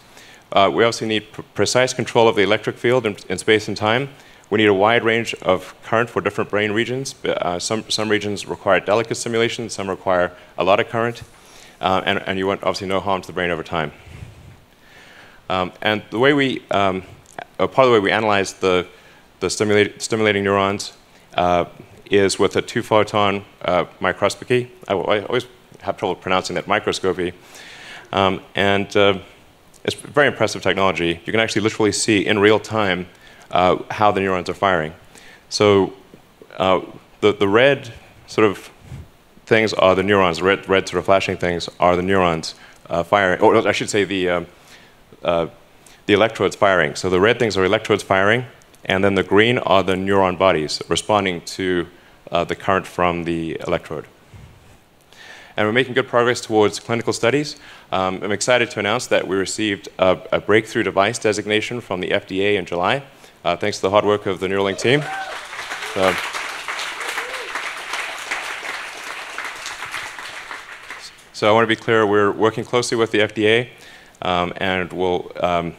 [0.53, 3.77] uh, we also need pr- precise control of the electric field in, in, space and
[3.77, 4.09] time.
[4.51, 7.15] We need a wide range of current for different brain regions.
[7.25, 11.23] Uh, some, some regions require delicate stimulation, some require a lot of current,
[11.81, 13.93] uh, and, and, you want obviously no harm to the brain over time.
[15.49, 17.03] Um, and the way we, um,
[17.59, 18.87] uh, part of the way we analyze the,
[19.41, 20.93] the stimulate, stimulating neurons
[21.35, 21.67] uh,
[22.11, 24.71] is with a two photon uh, microscopy.
[24.89, 25.47] I, I always
[25.81, 27.33] have trouble pronouncing that microscopy.
[28.13, 29.19] Um, and uh,
[29.85, 31.21] it's very impressive technology.
[31.25, 33.07] You can actually literally see in real time
[33.51, 34.95] uh, how the neurons are firing.
[35.49, 35.93] So
[36.57, 37.93] the, the red
[38.27, 38.71] sort of
[39.47, 42.55] things are the neurons, red, red sort of flashing things are the neurons
[42.89, 44.47] uh, firing, or I should say the, um,
[45.23, 45.47] uh,
[46.07, 46.95] the electrodes firing.
[46.95, 48.47] So the red things are electrodes firing,
[48.85, 51.87] and then the green are the neuron bodies responding to
[52.31, 54.07] uh, the current from the electrode
[55.57, 57.57] and we're making good progress towards clinical studies.
[57.93, 62.09] Um, I'm excited to announce that we received a, a, breakthrough device designation from the
[62.09, 63.05] FDA in July,
[63.45, 65.03] uh, thanks to the hard work of the Neuralink team.
[65.95, 66.13] So,
[71.45, 73.69] so I want to be clear, we're working closely with the FDA,
[74.23, 75.75] um, and we'll, um,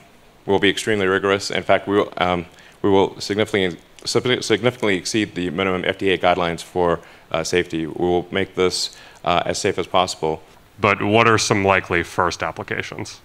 [0.46, 1.50] we'll be extremely rigorous.
[1.50, 2.46] In fact, we will, um,
[2.84, 7.00] we will significantly, significantly exceed the minimum FDA guidelines for
[7.32, 7.88] uh, safety.
[7.88, 10.44] We will make this uh, as safe as possible.
[10.80, 13.20] But what are some likely first applications?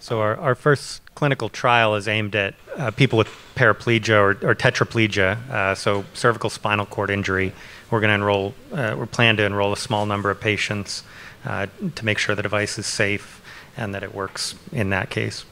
[0.00, 4.54] So our, our first clinical trial is aimed at uh, people with paraplegia or, or
[4.54, 7.52] tetraplegia, uh, so cervical spinal cord injury.
[7.90, 11.02] We're going to enroll, uh, we're planning to enroll a small number of patients
[11.44, 13.42] uh, to make sure the device is safe
[13.76, 15.44] and that it works in that case.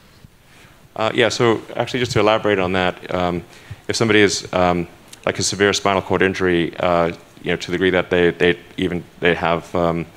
[0.95, 3.43] Uh, yeah, so actually, just to elaborate on that, um,
[3.87, 4.87] if somebody is um,
[5.27, 8.59] like a severe spinal cord injury, uh, you know, to the degree that they, they
[8.77, 10.07] even they have um,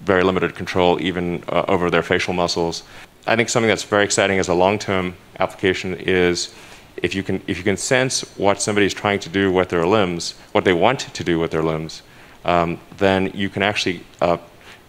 [0.00, 2.82] very limited control even over their facial muscles.
[3.26, 6.52] I think something that's very exciting as a long-term application is
[6.96, 10.34] if you can if you can sense what somebody's trying to do with their limbs,
[10.52, 12.02] what they want to do with their limbs,
[12.44, 14.38] um, then you can actually uh,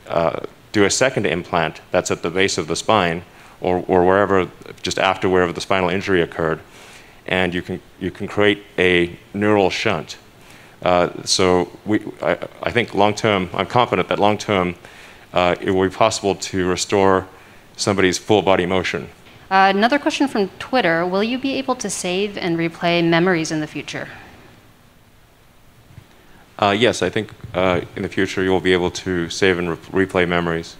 [0.07, 0.39] uh,
[0.71, 3.23] do a second implant that's at the base of the spine
[3.61, 4.49] or, or wherever
[4.81, 6.59] just after wherever the spinal injury occurred,
[7.27, 10.17] and you can you can create a neural shunt.
[10.81, 14.75] Uh, so we, I, I think long term, I'm confident that long term,
[15.31, 17.27] uh, it will be possible to restore
[17.75, 19.09] somebody's full body motion.
[19.51, 23.59] Uh, another question from Twitter Will you be able to save and replay memories in
[23.59, 24.07] the future?
[26.59, 29.69] Uh, yes, I think uh, in the future you will be able to save and
[29.69, 30.77] re- replay memories.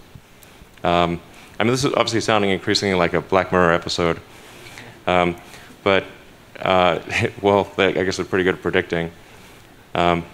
[0.82, 1.20] Um,
[1.58, 4.20] I mean, this is obviously sounding increasingly like a Black Mirror episode,
[5.06, 5.36] um,
[5.82, 6.04] but
[7.42, 9.10] well, I guess they're pretty good at predicting.
[9.94, 10.24] Um,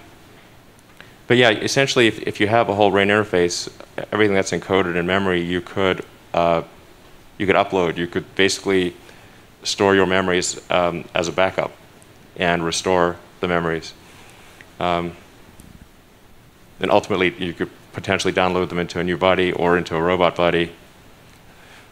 [1.27, 3.71] but yeah, essentially, if, if you have a whole brain interface,
[4.13, 6.63] everything that's encoded in memory, you could uh,
[7.39, 7.97] you could upload.
[7.97, 8.95] You could basically
[9.63, 11.73] store your memories um, as a backup
[12.37, 13.93] and restore the memories.
[14.79, 15.17] Um,
[16.81, 20.37] and ultimately, you could potentially download them into a new body or into a robot
[20.37, 20.73] body.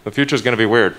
[0.05, 0.97] The future is going to be weird.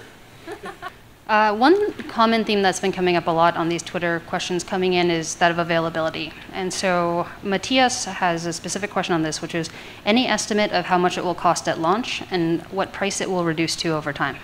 [1.29, 4.93] Uh, one common theme that's been coming up a lot on these Twitter questions coming
[4.93, 6.33] in is that of availability.
[6.53, 9.69] And so Matthias has a specific question on this, which is
[10.07, 13.45] any estimate of how much it will cost at launch and what price it will
[13.45, 14.37] reduce to over time?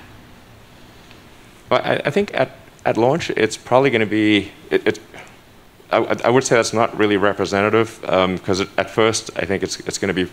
[1.72, 2.52] Well, I, I think at,
[2.86, 4.52] at launch, it's probably going to be.
[4.70, 5.00] It, it,
[5.92, 9.80] I, I, would say that's not really representative because um, at first I think it's,
[9.80, 10.32] it's going to be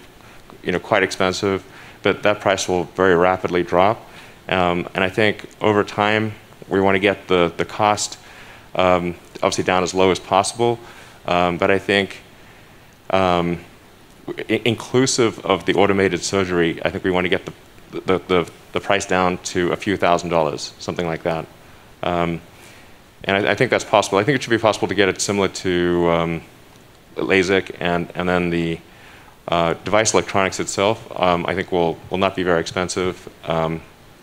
[0.63, 1.65] you know, quite expensive,
[2.03, 4.07] but that price will very rapidly drop.
[4.49, 6.35] Um, and I think over time,
[6.73, 8.19] we want to get the, the cost
[8.75, 10.79] um, obviously down as low as possible.
[11.27, 12.19] Um, but I think,
[13.11, 13.61] um,
[14.49, 17.53] inclusive of the automated surgery, I think we want to get the,
[17.91, 21.47] the, the, the price down to a few thousand dollars, something like that.
[22.03, 22.41] Um,
[23.25, 24.19] and I, I, think that's possible.
[24.19, 26.43] I think it should be possible to get it similar to um,
[27.17, 28.81] LASIK and, and then the
[29.49, 33.29] uh, device electronics itself, um, I think will, will not be very expensive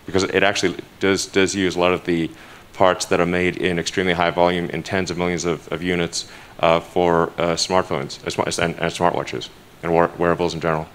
[0.10, 2.30] because it actually does, does use a lot of the
[2.74, 6.30] parts that are made in extremely high volume in tens of millions of, of units
[6.60, 8.18] uh, for uh, smartphones
[8.60, 9.50] and, and, smartwatches
[9.84, 10.88] and wearables in general.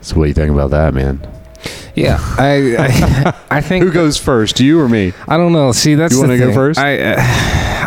[0.00, 1.41] So, what do you think about that, man?
[1.94, 2.76] Yeah, I,
[3.50, 5.12] I, I think Who goes first, you or me?
[5.28, 5.72] I don't know.
[5.72, 6.78] See, that's You the wanna go first?
[6.78, 7.16] I uh,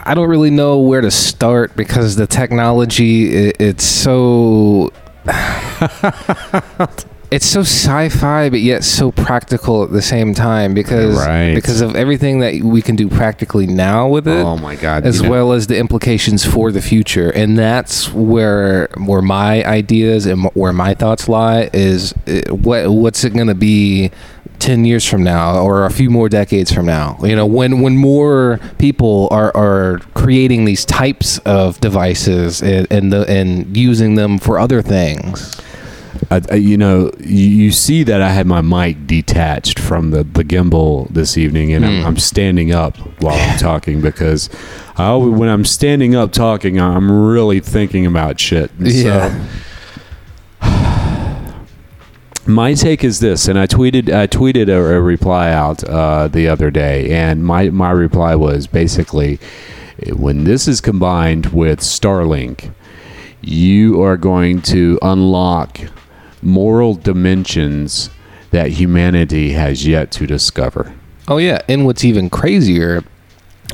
[0.06, 4.92] I don't really know where to start because the technology i it's so
[7.32, 11.56] it's so sci-fi but yet so practical at the same time because Right.
[11.56, 14.44] because of everything that we can do practically now with it.
[14.46, 15.06] Oh my God!
[15.06, 19.64] As you know- well as the implications for the future, and that's where where my
[19.66, 21.70] ideas and where my thoughts lie.
[21.74, 24.12] Is uh, what what's it going to be
[24.60, 27.98] 10 years from now or a few more decades from now you know when when
[27.98, 34.38] more people are are creating these types of devices and and, the, and using them
[34.40, 35.60] for other things
[36.32, 40.24] I, I- you know, you, you see that I had my mic detached from the,
[40.24, 42.08] the gimbal this evening, and I'm, Hmm.
[42.08, 44.50] I'm standing up while I'm talking because
[44.98, 48.72] I always, when I'm standing up talking, I'm really thinking about shit.
[48.80, 49.48] And Yeah.
[50.62, 50.66] So,
[52.48, 56.48] my take is this, and I tweeted I tweeted a, a reply out uh, the
[56.48, 59.40] other day, and my my reply was basically,
[60.14, 62.72] when this is combined with Starlink,
[63.42, 65.80] you are going to unlock
[66.46, 68.10] moral dimensions
[68.52, 70.94] that humanity has yet to discover.
[71.28, 73.04] Oh yeah, and what's even crazier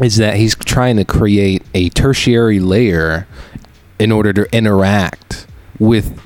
[0.02, 3.28] is that he's trying to create a tertiary layer
[4.00, 5.46] in order to interact
[5.78, 6.18] with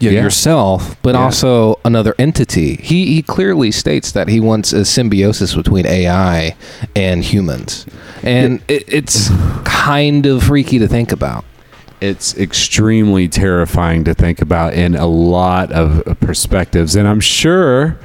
[0.00, 0.22] you know, Yeah.
[0.24, 1.20] yourself, but Yeah.
[1.22, 2.76] also another entity.
[2.82, 6.54] He he clearly states that he wants a symbiosis between AI
[6.96, 7.84] and humans,
[8.22, 9.30] and it, it's
[9.64, 11.44] kind of freaky to think about.
[12.00, 16.96] It's extremely terrifying to think about in a lot of perspectives.
[16.96, 17.98] And I'm sure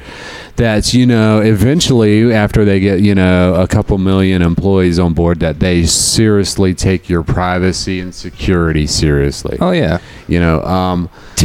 [0.58, 5.39] that, you know, eventually after they get, you know, a couple million employees on board,
[5.39, 9.58] that they seriously take your privacy and security seriously.
[9.62, 11.10] Oh yeah, you know um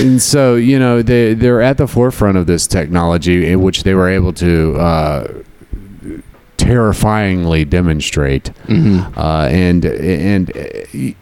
[0.00, 3.94] and so you know they they're at the forefront of this technology in which they
[3.94, 5.42] were able to uh
[6.60, 9.18] terrifyingly demonstrate Mm-hmm.
[9.18, 10.62] uh and and uh,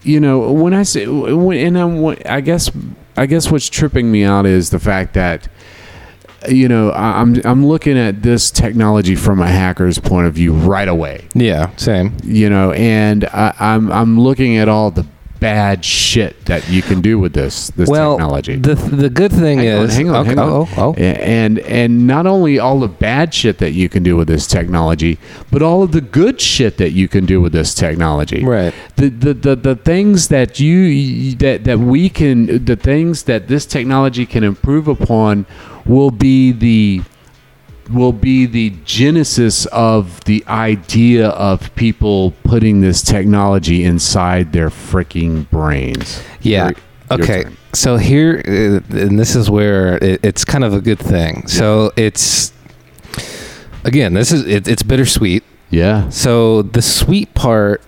[0.03, 2.71] you know when i say when and I'm, i guess
[3.17, 5.49] i guess what's tripping me out is the fact that
[6.49, 10.89] you know i'm i'm looking at this technology from a hacker's point of view right
[10.89, 12.17] away yeah, same.
[12.25, 15.05] you know, and I, I'm I'm looking at all the
[15.41, 18.57] bad shit that you can do with this this well, technology.
[18.57, 20.49] the the good thing Hang on, is, hang on, okay, hang on.
[20.49, 24.03] Oh, oh, oh, A- and and not only all the bad shit that you can
[24.03, 25.19] do with this technology,
[25.51, 28.45] but all of the good shit that you can do with this technology.
[28.45, 28.75] Right.
[28.97, 33.67] The the the, the things that you that that we can the things that this
[33.67, 35.47] technology can improve upon
[35.87, 37.03] will be the
[37.91, 45.49] will be the genesis of the idea of people putting this technology inside their freaking
[45.51, 46.23] brains.
[46.43, 46.71] Yeah.
[47.11, 47.45] Your- okay.
[47.73, 51.47] So here, uh, and this is where it, it's kind of a good thing.
[51.47, 52.53] So it's
[53.85, 55.45] again, this is it, it's bittersweet.
[55.71, 56.09] Yeah.
[56.09, 57.83] So the sweet part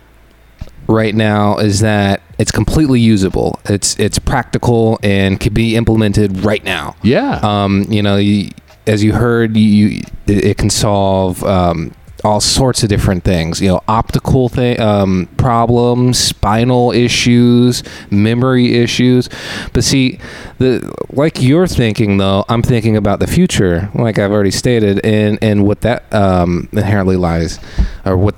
[0.86, 3.60] right now is that it's completely usable.
[3.66, 6.96] It's it's practical and can be implemented right now.
[7.02, 7.40] Yeah.
[7.42, 8.50] Um, you know, you,
[8.90, 13.60] as you heard, you it, it can solve um, all sorts of different things.
[13.60, 19.28] You know, optical thing um, problems, spinal issues, memory issues.
[19.72, 20.18] But see,
[20.58, 25.38] the like you're thinking though, I'm thinking about the future, like I've already stated, and
[25.40, 27.60] and what that um, inherently lies,
[28.04, 28.34] or what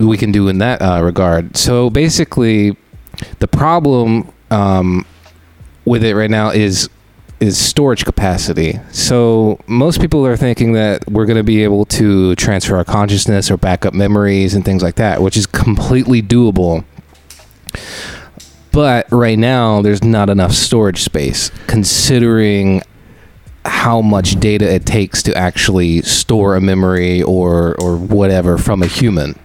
[0.00, 1.56] we can do in that uh, regard.
[1.58, 2.76] So basically,
[3.38, 5.04] the problem um,
[5.84, 6.88] with it right now is
[7.40, 8.80] is storage capacity.
[8.90, 13.50] So most people are thinking that we're going to be able to transfer our consciousness
[13.50, 16.84] or backup memories and things like that, which is completely doable.
[18.72, 22.82] But right now, there's not enough storage space, considering
[23.64, 28.86] how much data it takes to actually store a memory or or whatever from a
[28.86, 29.38] human.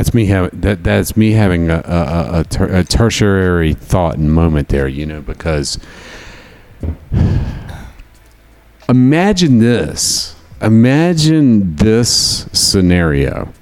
[0.00, 0.82] That's me having that.
[0.82, 4.88] That's me having a a, a, ter- a tertiary thought and moment there.
[4.88, 5.78] You know, because
[8.88, 10.34] imagine this.
[10.62, 13.52] Imagine this scenario,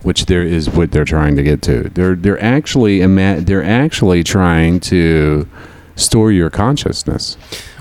[0.00, 1.90] which there is what they're trying to get to.
[1.90, 5.46] They're they're actually ima- they're actually trying to
[5.94, 7.36] store your consciousness.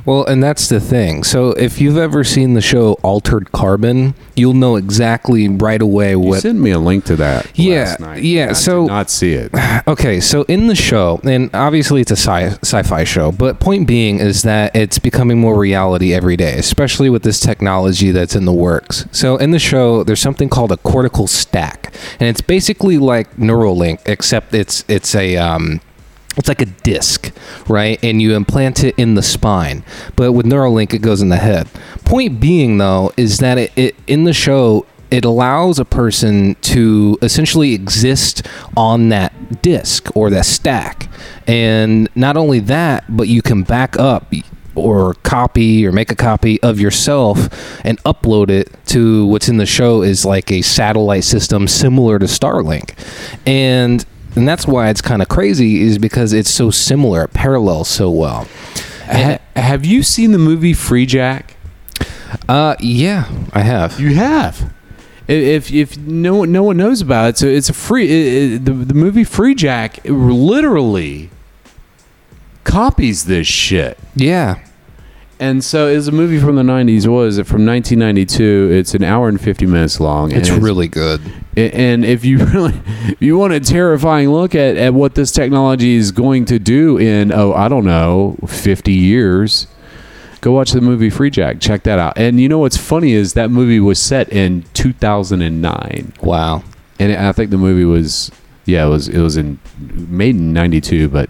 [0.06, 1.24] Well, and that's the thing.
[1.24, 6.20] So if you've ever seen the show Altered Carbon, you'll know exactly right away You
[6.20, 7.48] what sent me a link to that.
[7.58, 8.24] Yeah, last night.
[8.24, 9.52] yeah, so- not see it.
[9.88, 14.20] Okay, so in the show, and obviously it's a sci- sci-fi show, but point being
[14.20, 18.54] is that it's becoming more reality every day, especially with this technology that's in the
[18.54, 19.06] works.
[19.12, 24.00] So in the show, there's something called a cortical stack, and it's basically like Neuralink,
[24.06, 25.82] except it's it's a um,
[26.38, 27.32] it's like a disc,
[27.68, 28.00] right?
[28.04, 29.84] And you implant it in the spine.
[30.16, 31.68] But with Neuralink, it goes in the head.
[32.06, 37.18] Point being, though, is that it, it in the show it allows a person to
[37.22, 41.10] essentially exist on that disc or that stack.
[41.46, 44.34] And not only that, but you can back up
[44.74, 49.66] or copy or make a copy of yourself and upload it to what's in the
[49.66, 52.98] show is like a satellite system similar to Starlink.
[53.46, 54.06] And
[54.36, 58.10] and that's why it's kind of crazy is because it's so similar, it parallels so
[58.10, 58.48] well.
[59.06, 61.52] Ha- have you seen the movie Freejack?
[62.48, 64.00] Uh yeah, I have.
[64.00, 64.74] You have.
[65.28, 68.66] If if no one no one knows about it, so it's a free it, it-
[68.66, 71.30] the the movie Freejack literally
[72.64, 73.98] copies this shit.
[74.16, 74.64] Yeah.
[75.40, 77.08] And so it's a movie from the 90s.
[77.08, 78.70] What is it from 1992?
[78.72, 80.32] It's an hour and 50 minutes long.
[80.32, 81.20] and It's really good.
[81.58, 85.96] And if you really, if you want a terrifying look at, at what this technology
[85.96, 89.68] is going to do in, oh, I don't know, 50 years,
[90.42, 91.62] go watch the movie Freejack.
[91.62, 92.18] Check that out.
[92.18, 96.14] And you know what's funny is that movie was set in 2009.
[96.22, 96.64] Wow.
[97.00, 98.32] And I think the movie was,
[98.66, 101.30] yeah, it was, it was in, made in 92, but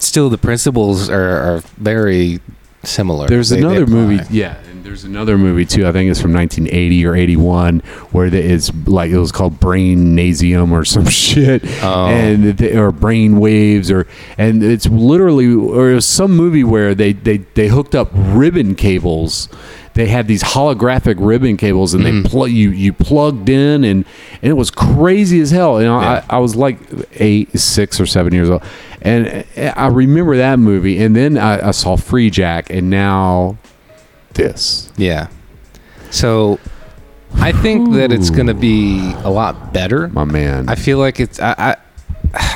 [0.00, 2.40] Still the principles are, are very
[2.82, 3.26] similar.
[3.28, 3.94] There's They- they another apply.
[3.94, 5.86] movie, yeah, and there's another movie too.
[5.86, 10.16] I think it's from 1980 or 81, where the, it's like it was called Brain
[10.16, 12.06] Nasium or some shit, Oh.
[12.06, 14.06] and or Brain Waves, or
[14.38, 18.74] and it's literally or it was some movie where they they they hooked up ribbon
[18.74, 19.48] cables.
[20.00, 22.22] They had these holographic ribbon cables, and Mm-hmm.
[22.22, 24.06] they plug you you plugged in, and
[24.40, 25.78] and it was crazy as hell.
[25.78, 26.24] You know, Yeah.
[26.30, 26.78] I, I was like
[27.20, 28.62] eight, six or seven years old,
[29.02, 29.44] and
[29.76, 31.02] I remember that movie.
[31.02, 33.58] And then I, I saw Freejack, and now
[34.32, 34.90] this.
[34.96, 35.26] Yeah.
[36.10, 36.58] So
[37.34, 40.08] I think that it's going to be a lot better.
[40.08, 40.70] My man.
[40.70, 41.76] I feel like it's I, I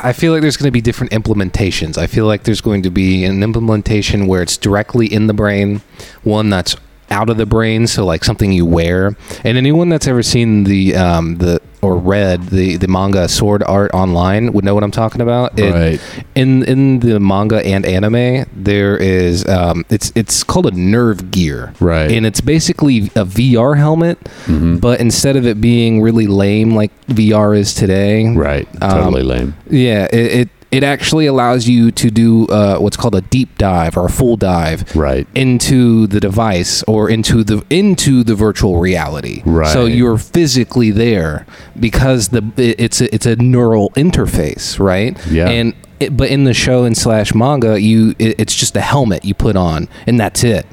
[0.03, 1.99] I feel like there's going to be different implementations.
[1.99, 5.83] I feel like there's going to be an implementation where it's directly in the brain,
[6.23, 6.75] one that's
[7.15, 9.17] out of the brain, so like something you wear.
[9.45, 13.91] And anyone that's ever seen the um, the or read the the manga Sword Art
[13.95, 15.59] Online would know what I'm talking about.
[15.59, 16.01] It- Right.
[16.35, 21.73] in in the manga and anime, there is um, it's it's called a nerve gear,
[21.81, 22.11] Right.
[22.11, 24.77] And it's basically a VR helmet, Mm-hmm.
[24.79, 28.67] but instead of it being really lame like VR is today, right.
[28.83, 29.55] um, Totally lame.
[29.71, 33.97] Yeah, it, it it actually allows you to do uh, what's called a deep dive
[33.97, 35.27] or a full dive, Right.
[35.35, 39.43] into the device or into the into the virtual reality.
[39.45, 39.73] Right.
[39.73, 41.47] So you're physically there
[41.79, 45.17] because the it's a, it's a neural interface, right?
[45.31, 45.49] Yeah.
[45.49, 49.25] And it, but in the show and slash manga, you it, it's just a helmet
[49.25, 50.67] you put on and that's it.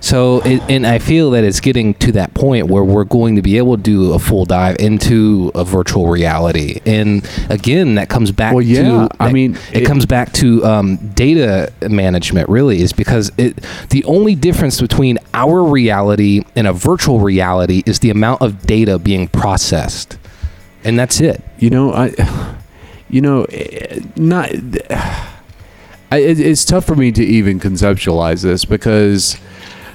[0.00, 3.42] So it, and I feel that it's getting to that point where we're going to
[3.42, 8.32] be able to do a full dive into a virtual reality, and again, that comes
[8.32, 8.52] back.
[8.52, 12.48] Well, yeah, to, I that- mean, it, it- comes back to um, data management.
[12.48, 18.00] Really, is because it the only difference between our reality and a virtual reality is
[18.00, 20.18] the amount of data being processed,
[20.82, 21.40] and that's it.
[21.58, 22.08] You know, I,
[23.12, 24.50] you know, eh, not.
[26.10, 29.40] It's tough for me to even conceptualize this because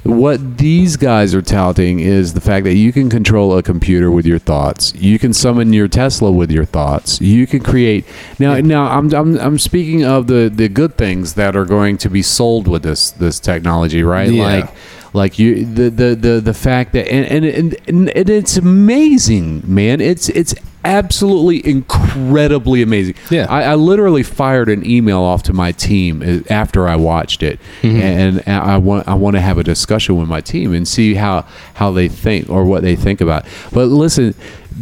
[0.04, 4.26] what these guys are touting is the fact that you can control a computer with
[4.26, 4.96] your thoughts.
[4.96, 7.20] You can summon your Tesla with your thoughts.
[7.22, 8.06] You can create.
[8.40, 12.10] Now, now I'm, I'm I'm speaking of the the good things that are going to
[12.10, 14.32] be sold with this this technology, right?
[14.32, 14.44] Yeah.
[14.44, 14.70] Like
[15.14, 20.02] like you the the the, the fact that and, and and and it's amazing man
[20.02, 20.54] it's it's
[20.88, 23.46] absolutely incredibly amazing Yeah.
[23.50, 27.60] I, I literally fired an email off to my team uh, after I watched it
[27.84, 31.14] and, and I want I want to have a discussion with my team and see
[31.16, 33.52] how how they think or what they think about it.
[33.74, 34.34] but listen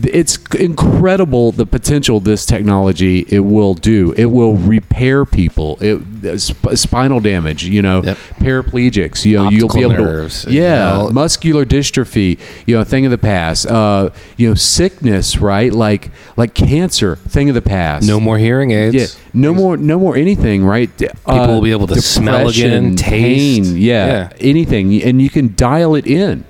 [0.04, 6.76] it's incredible the potential this technology it will do it will repair people it sp-
[6.76, 8.18] spinal damage you know Yep.
[8.40, 11.10] paraplegics you know you'll be able nerves, to you yeah know.
[11.12, 16.54] muscular dystrophy you know thing of the past uh you know sickness right like like
[16.54, 18.96] cancer thing of the past No more hearing aids.
[18.96, 22.98] yeah no more no more anything right people will be able to smell again, and
[22.98, 23.64] taste.
[23.64, 24.30] pain yeah, Yeah.
[24.40, 26.44] anything and you can dial it in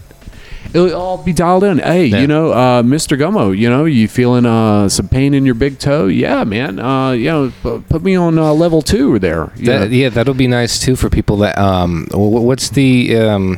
[0.76, 1.78] It'll all be dialed in.
[1.80, 2.20] Hey, Yeah.
[2.22, 3.18] you know, uh, Mr.
[3.18, 6.08] Gummo, you know, you feeling uh, some pain in your big toe?
[6.08, 6.80] Yeah, man.
[6.80, 9.52] Uh, you know, pu- put me on uh, level two there.
[9.58, 13.58] That, yeah, that'll be nice too for people that um, what's the um,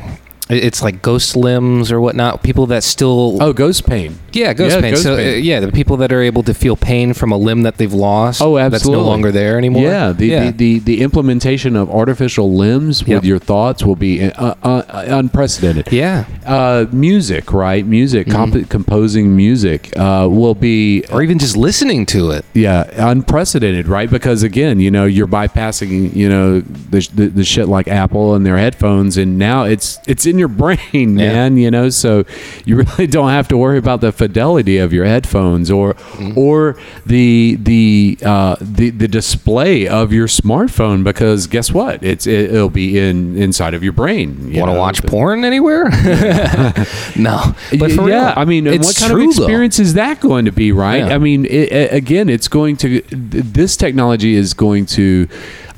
[0.50, 2.42] it's like ghost limbs or whatnot.
[2.44, 4.18] People that still Oh, ghost pain.
[4.38, 4.92] Yeah, ghost Yeah, pain.
[4.94, 5.34] ghost so pain.
[5.34, 7.94] Uh, yeah, the people that are able to feel pain from a limb that they've
[7.94, 8.42] lost.
[8.42, 8.70] Oh, absolutely.
[8.70, 9.84] That's no longer there anymore.
[9.84, 10.52] Yeah, the, yeah.
[10.52, 13.10] The, the the implementation of artificial limbs Yep.
[13.18, 15.92] with your thoughts will be uh, uh, unprecedented.
[15.92, 16.26] yeah.
[16.46, 17.86] Uh, music, right?
[17.86, 18.64] Music, Mm-hmm.
[18.70, 22.46] composing music uh, will be Or even just listening to it.
[22.54, 24.10] yeah unprecedented, right?
[24.10, 28.46] Because again, you know, you're bypassing you know the, the, the shit like Apple and
[28.46, 31.58] their headphones, and now it's it's in your brain, man.
[31.58, 32.26] You know, so
[32.66, 36.38] you really don't have to worry about the fidelity of your headphones or Mm-hmm.
[36.38, 36.76] or
[37.06, 42.02] the the uh, the the display of your smartphone because guess what?
[42.04, 44.52] It's it, it'll be in inside of your brain.
[44.52, 45.86] you Want to watch porn anywhere?
[47.16, 49.44] no, but for yeah, real, I mean, what kind true, of though.
[49.44, 51.06] experience is that going to be, right?
[51.06, 51.16] Yeah.
[51.16, 55.28] I mean, it, again, it's going to this technology is going to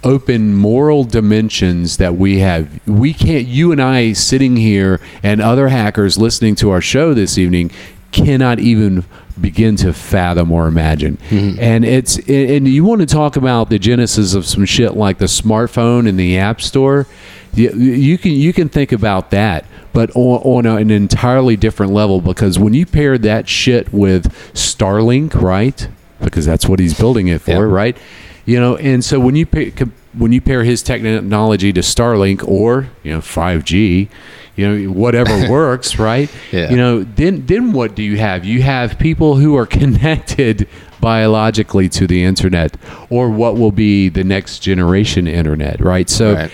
[0.04, 2.68] open moral dimensions that we have.
[2.88, 3.48] We can't.
[3.48, 7.72] You and I sitting here, and other hackers listening to our show this evening,
[8.12, 9.06] cannot even
[9.40, 11.18] begin to fathom or imagine.
[11.30, 11.60] Mm-hmm.
[11.60, 15.26] And it's and you want to talk about the genesis of some shit like the
[15.26, 17.08] smartphone and the app store.
[17.54, 22.22] You, you can you can think about that, but on, on an entirely different level
[22.22, 25.88] because when you pair that shit with Starlink, right?
[26.22, 27.58] Because that's what he's building it for, Yeah.
[27.62, 27.98] right?
[28.46, 29.72] You know, and so when you pair,
[30.14, 34.10] when you pair his technology to Starlink or you know 5G,
[34.60, 36.30] you know whatever works, right?
[36.52, 36.70] Yeah.
[36.70, 38.44] You know, then then what do you have?
[38.44, 40.68] You have people who are connected
[41.00, 42.76] biologically to the internet,
[43.10, 46.10] or what will be the next generation internet, right?
[46.10, 46.34] So.
[46.34, 46.52] Right.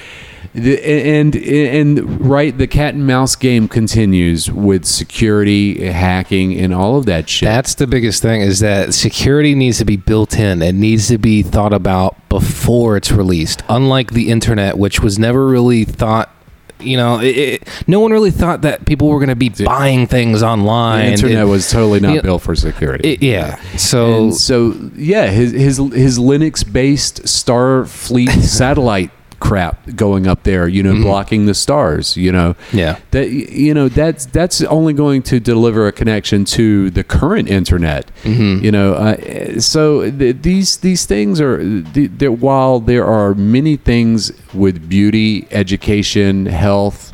[0.53, 6.97] The, and and right, the cat and mouse game continues with security, hacking, and all
[6.97, 7.47] of that shit.
[7.47, 10.61] That's the biggest thing is that security needs to be built in.
[10.61, 13.63] It needs to be thought about before it's released.
[13.67, 16.33] Unlike the internet, which was never really thought.
[16.79, 20.07] You know, it, it, no one really thought that people were going to be buying
[20.07, 21.05] things online.
[21.05, 23.13] the internet It- was totally not you know, built for security.
[23.13, 23.55] it- yeah.
[23.77, 29.11] So and so yeah, his his his Linux based Starfleet satellite
[29.45, 31.03] crap going up there, you know, Mm-hmm.
[31.03, 32.55] blocking the stars, you know.
[32.73, 32.97] Yeah.
[33.11, 38.09] That you know, that's that's only going to deliver a connection to the current internet.
[38.23, 38.63] Mm-hmm.
[38.65, 43.77] You know, uh, so th- these these things are th- there while there are many
[43.77, 47.11] things with beauty, education, health,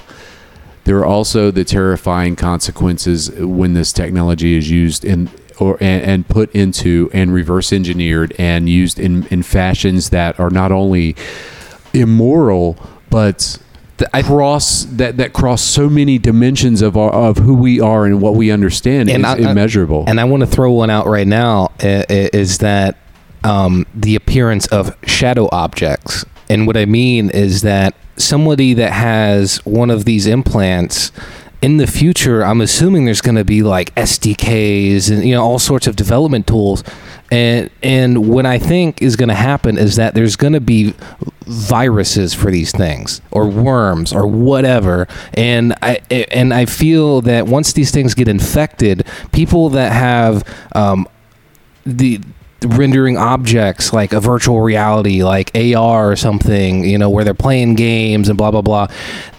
[0.86, 5.30] there are also the terrifying consequences when this technology is used in
[5.60, 10.50] or and, and put into and reverse engineered and used in in fashions that are
[10.50, 11.16] not only
[11.94, 12.78] immoral
[13.10, 13.58] but
[14.24, 18.34] cross that that cross so many dimensions of our, of who we are and what
[18.36, 20.06] we understand is I- I- immeasurable.
[20.08, 22.98] And I want to throw one out right now i- i- is that
[23.44, 26.26] um, the appearance of shadow objects.
[26.50, 31.12] And what I mean is that somebody that has one of these implants
[31.62, 35.60] in the future, I'm assuming there's going to be like SDKs and you know all
[35.60, 36.84] sorts of development tools.
[37.32, 40.94] And and what I think is going to happen is that there's going to be
[41.52, 45.08] viruses for these things or worms or whatever.
[45.34, 50.44] And i and i feel that once these things get infected people that have
[50.74, 51.08] um,
[51.86, 52.22] the
[52.66, 57.74] rendering objects like a virtual reality like AR or something you know where they're playing
[57.76, 58.88] games and blah blah blah.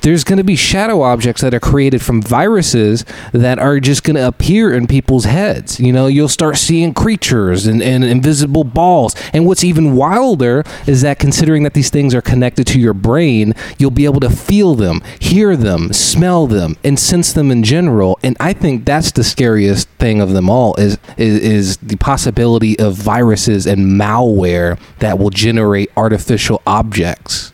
[0.01, 4.16] There's going to be shadow objects that are created from viruses that are just going
[4.16, 5.79] to appear in people's heads.
[5.79, 9.14] You know you'll start seeing creatures and, and invisible balls.
[9.33, 13.55] And what's even wilder is that considering that these things are connected to your brain
[13.79, 18.18] you'll be able to feel them hear them smell them and sense them in general.
[18.23, 22.79] And i think that's the scariest thing of them all is is, is the possibility
[22.79, 27.52] of viruses and malware that will generate artificial objects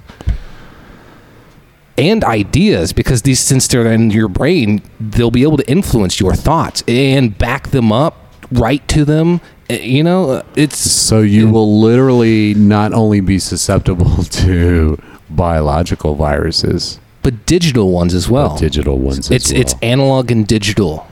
[1.97, 6.35] and ideas because these since they're in your brain they'll be able to influence your
[6.35, 8.15] thoughts and back them up
[8.53, 9.41] write to them
[9.71, 15.01] Eh, you know it's so you will literally not only be susceptible to
[15.31, 19.61] biological viruses, but digital ones as well but digital ones it's as well.
[19.61, 21.07] it's analog and digital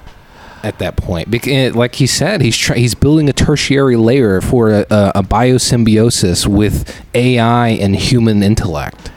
[0.66, 4.40] at that point because eh, like he said he's try, he's building a tertiary layer
[4.40, 9.10] for a, a, a biosymbiosis with AI and human intellect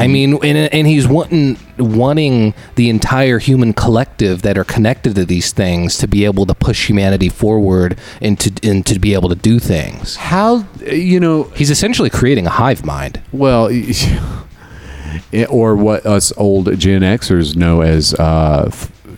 [0.00, 0.12] I mm.
[0.12, 5.52] mean, and, and he's wanting wanting the entire human collective that are connected to these
[5.52, 9.34] things to be able to push humanity forward and to and to be able to
[9.34, 10.16] do things.
[10.16, 11.44] How you know?
[11.54, 13.20] He's essentially creating a hive mind.
[13.30, 14.10] Well, it-
[15.34, 18.70] eh, or what us old Gen Xers know as uh,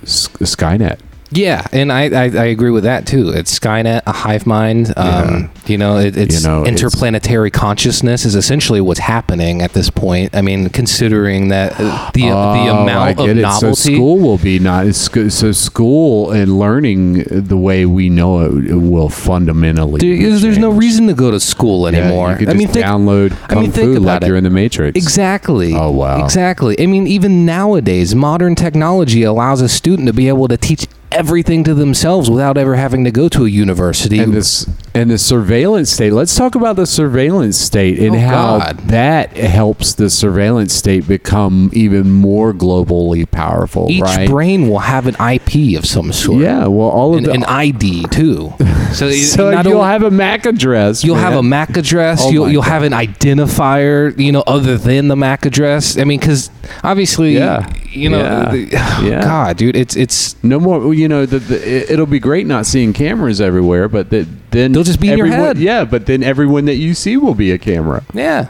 [0.03, 0.99] Skynet.
[1.33, 3.30] Yeah, and I, I, I agree with that too.
[3.30, 4.93] It's Skynet, a hive mind.
[4.97, 9.72] Um, You know, it, it's You know, it's- interplanetary consciousness is essentially what's happening at
[9.72, 10.35] this point.
[10.35, 13.35] I mean, considering that uh, the the Oh, amount of it.
[13.37, 13.74] novelty.
[13.76, 18.76] So school will be not so school and learning the way we know it, it
[18.76, 20.01] will fundamentally.
[20.01, 22.30] There- there's no reason to go to school Yeah, anymore.
[22.33, 24.28] you could I mean, think, download I kung mean, think fu like it.
[24.28, 24.97] you're in the Matrix.
[24.97, 25.74] Exactly.
[25.74, 26.24] Oh, wow.
[26.24, 26.74] Exactly.
[26.80, 31.64] I mean, even nowadays, modern technology allows a student to be able to teach everything
[31.64, 34.18] to themselves without ever having to go to a university.
[34.18, 36.12] and this and the surveillance state.
[36.12, 38.78] Let's talk about the surveillance state and Oh, how God.
[38.88, 43.90] that helps the surveillance state become even more globally powerful.
[43.90, 44.28] Each right?
[44.28, 46.42] brain will have an IP of some sort.
[46.42, 46.66] Yeah.
[46.66, 48.52] Well, all of An, the an ID too.
[48.92, 51.02] So, so you'll only- have a MAC address.
[51.02, 51.42] You'll have a.
[51.42, 52.20] MAC address.
[52.22, 52.70] Oh you'll you'll God.
[52.72, 55.96] have an identifier, you know, other than the MAC address.
[55.96, 56.50] I mean, because
[56.84, 57.72] obviously, Yeah.
[57.93, 58.51] You know, Yeah.
[58.51, 58.66] the-
[59.09, 59.22] Yeah.
[59.22, 60.93] God, dude, it's it's No more.
[60.95, 64.72] You know, the, the, it- it'll be great not seeing cameras everywhere, but the, then
[64.72, 65.59] They'll just be in your head.
[65.59, 68.03] Yeah, but then everyone that you see will be a camera.
[68.14, 68.49] yeah.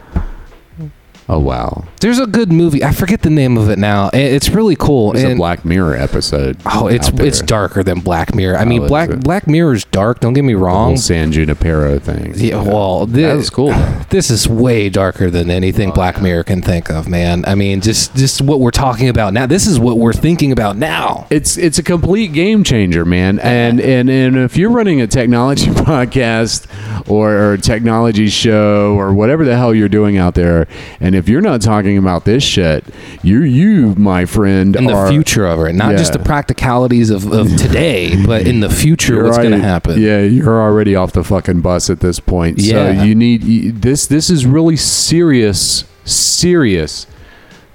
[1.28, 2.82] Oh wow, There's a good movie.
[2.84, 4.10] I forget the name of it now.
[4.12, 5.12] It's really cool.
[5.14, 6.58] it's a Black Mirror episode.
[6.66, 8.58] Oh, it's it's darker than Black Mirror.
[8.58, 9.10] I mean, Oh, Black?
[9.20, 10.18] Black Mirror is dark.
[10.20, 10.96] Don't get me wrong.
[10.96, 12.34] San Junipero thing.
[12.36, 13.68] Yeah, well, this, was cool.
[13.70, 13.98] though.
[14.12, 17.44] This is way darker than anything Oh, Black Mirror can think of, man.
[17.46, 19.46] I mean, just just what we're talking about now.
[19.46, 21.26] This is what we're thinking about now.
[21.30, 23.38] It's it's a complete game changer, man.
[23.38, 26.66] And and and if you're running a technology podcast
[27.08, 30.66] or, or a technology show or whatever the hell you're doing out there,
[31.00, 32.84] and if you're not talking about this shit,
[33.22, 37.30] you you my friend In the are, future of it, not just the practicalities of,
[37.32, 40.00] of today, but in the future, You're what's going to happen.
[40.00, 42.58] Yeah, you're already off the fucking bus at this point.
[42.58, 42.94] Yeah.
[42.96, 44.06] So you need you, this.
[44.06, 45.84] This is really serious.
[46.04, 47.06] Serious.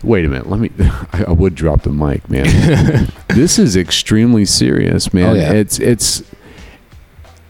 [0.04, 0.48] Wait a minute.
[0.48, 0.72] Let me.
[1.14, 3.12] I, I would drop the mic, man.
[3.30, 5.30] this is extremely serious, man.
[5.30, 5.54] Oh, yeah.
[5.54, 6.24] It's it's.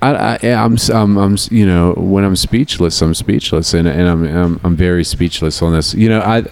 [0.01, 4.07] I, I I'm, s- I'm I'm you know when I'm speechless I'm speechless and and
[4.07, 5.93] I'm I'm, I'm very speechless on this.
[5.93, 6.43] You know I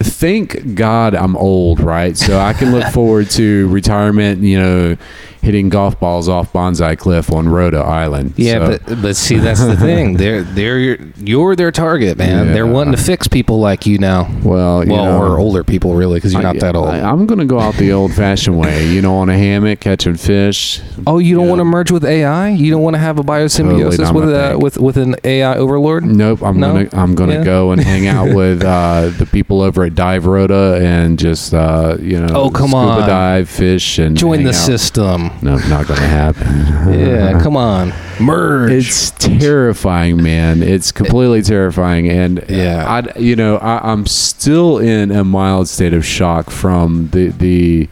[0.00, 2.16] thank God I'm old right?
[2.16, 4.96] So I can look forward to retirement you know
[5.42, 9.64] hitting golf balls off Bonsai Cliff on Rhoda Island Yeah, So- but, but see, that's
[9.64, 10.16] the thing.
[10.16, 12.52] They're they're your, you're their target, man.
[12.52, 12.72] They're Yeah.
[12.72, 14.28] wanting to fix people like you now.
[14.42, 16.88] well you Well, know, or older people, really, because you're not that old.
[16.88, 20.80] I, am gonna go out the old-fashioned way you know on a hammock catching fish
[21.06, 22.48] oh, you don't want to merge with AI?
[22.50, 25.54] You don't want to have a biosymbiosis not with my uh, with with an AI
[25.56, 26.04] overlord?
[26.04, 26.72] Nope, I'm No?
[26.72, 27.44] gonna I'm gonna Yeah.
[27.44, 31.96] go and hang out with uh, the people over at Dive Rhoda and just uh,
[32.00, 33.08] you know Oh, come scuba on.
[33.08, 34.54] dive, fish, and Join the out.
[34.54, 35.30] system.
[35.42, 36.46] No, not gonna happen.
[36.96, 38.70] Yeah, come on, merge.
[38.72, 40.62] It's terrifying, man.
[40.62, 42.84] It's completely terrifying, and Yeah.
[43.14, 47.88] I, you know, I, I'm still in a mild state of shock from the the.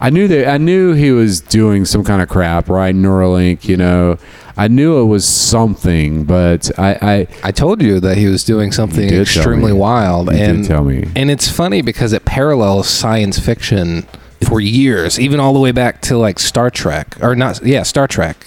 [0.00, 2.94] I knew that I knew he was doing some kind of crap, right?
[2.94, 4.16] Neuralink, you know.
[4.56, 8.72] I knew it was something, but I, I I told you that he was doing
[8.72, 9.78] something extremely me.
[9.78, 11.08] wild, You and tell me.
[11.14, 14.06] and it's funny because it parallels science fiction
[14.42, 17.64] for years, even all the way back to like Star Trek, or not?
[17.64, 18.46] Yeah, Star Trek.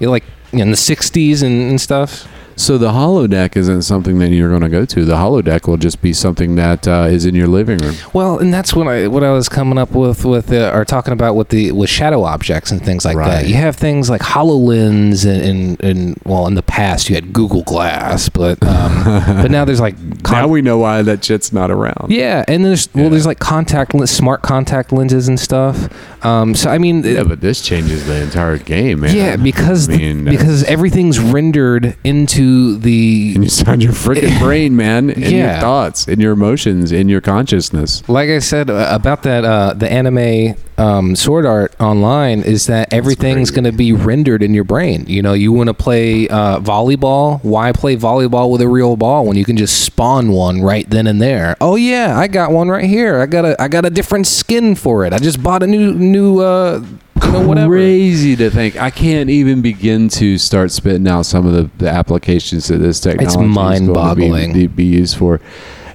[0.00, 2.28] You like in the '60s and, and stuff.
[2.56, 5.04] So the holodeck isn't something that you're going to go to.
[5.04, 7.94] The holodeck will just be something that uh, is in your living room.
[8.12, 11.12] Well, and that's what I what I was coming up with with uh, or talking
[11.12, 13.42] about with the with shadow objects and things like Right.
[13.42, 13.48] that.
[13.48, 17.62] You have things like Hololens and, and and well, in the past you had Google
[17.62, 19.04] Glass, but um,
[19.42, 22.06] but now there's like con- now we know why that shit's not around.
[22.10, 25.88] yeah, and there's well, there's like contact lens, smart contact lenses and stuff.
[26.24, 29.14] Um, so I mean, Yeah, but this changes the entire game, man.
[29.14, 32.43] yeah, because I mean, because everything's rendered into
[32.78, 35.60] the inside your freaking brain, man, in your Yeah.
[35.60, 38.02] thoughts, in your emotions, in your consciousness.
[38.08, 42.92] like I said uh, about that uh, the anime um, Sword Art online is that
[42.92, 45.04] everything's going to be rendered in your brain.
[45.06, 47.38] You know, you want to play uh, volleyball.
[47.44, 51.06] Why play volleyball with a real ball when you can just spawn one right then
[51.06, 51.56] and there?
[51.60, 53.20] Oh yeah, I got one right here.
[53.20, 55.12] I got a I got a different skin for it.
[55.12, 56.84] I just bought a new new uh,
[57.22, 57.72] you know, whatever.
[57.74, 58.76] Crazy to think.
[58.76, 62.33] I can't even begin to start spitting out some of the, the applications
[62.68, 64.52] that this technology is going to mind-boggling.
[64.52, 65.40] be, be used for.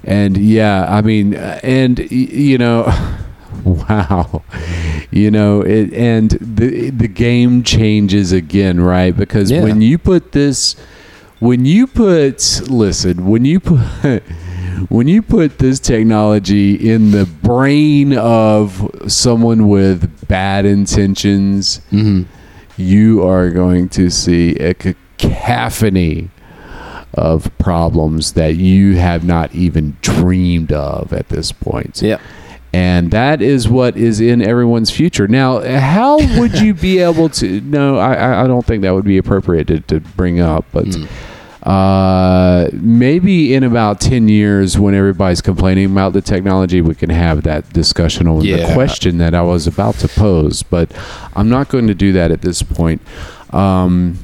[0.04, 2.84] And yeah, I mean, uh, and you know,
[3.64, 4.42] wow,
[5.10, 9.14] you know, it, and the the game changes again, right?
[9.16, 9.62] Because Yeah.
[9.62, 10.74] when you put this,
[11.38, 14.22] when you put, listen, when you put.
[14.88, 22.24] When you put this technology in the brain of someone with bad intentions, Mhm.
[22.78, 24.72] you are going to see a
[25.40, 26.30] cacophony
[27.14, 32.00] of problems that you have not even dreamed of at this point.
[32.02, 32.18] Yeah.
[32.72, 35.26] And that is what is in everyone's future.
[35.26, 37.60] Now, how would you be able to?
[37.62, 40.66] No, I, I- don't think that would be appropriate to, to bring up.
[40.70, 40.86] But
[41.64, 47.42] uh, maybe in about 10 years, when everybody's complaining about the technology, we can have
[47.42, 50.62] that discussion on the question that I was about to pose.
[50.62, 50.92] But
[51.34, 53.02] I'm not going to do that at this point.
[53.52, 54.16] Um,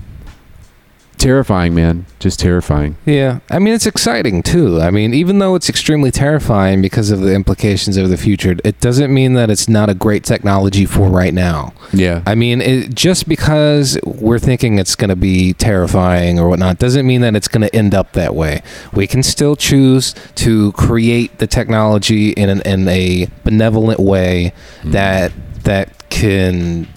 [1.18, 2.06] terrifying, man.
[2.18, 2.96] Just terrifying.
[3.04, 4.80] Yeah, I mean it's exciting too.
[4.80, 8.80] I mean, even though it's extremely terrifying because of the implications of the future, it
[8.80, 11.72] doesn't mean that it's not a great technology for right now.
[11.92, 12.22] Yeah.
[12.26, 17.06] I mean, it, just because we're thinking it's going to be terrifying or whatnot doesn't
[17.06, 18.62] mean that it's going to end up that way.
[18.92, 24.92] We can still choose to create the technology in an, in a benevolent way mm-hmm.
[24.92, 25.32] that
[25.64, 26.88] that can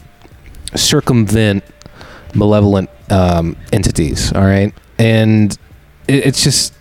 [0.76, 1.64] circumvent
[2.36, 4.32] malevolent um, entities.
[4.34, 5.52] All right, and
[6.08, 6.74] it, it's just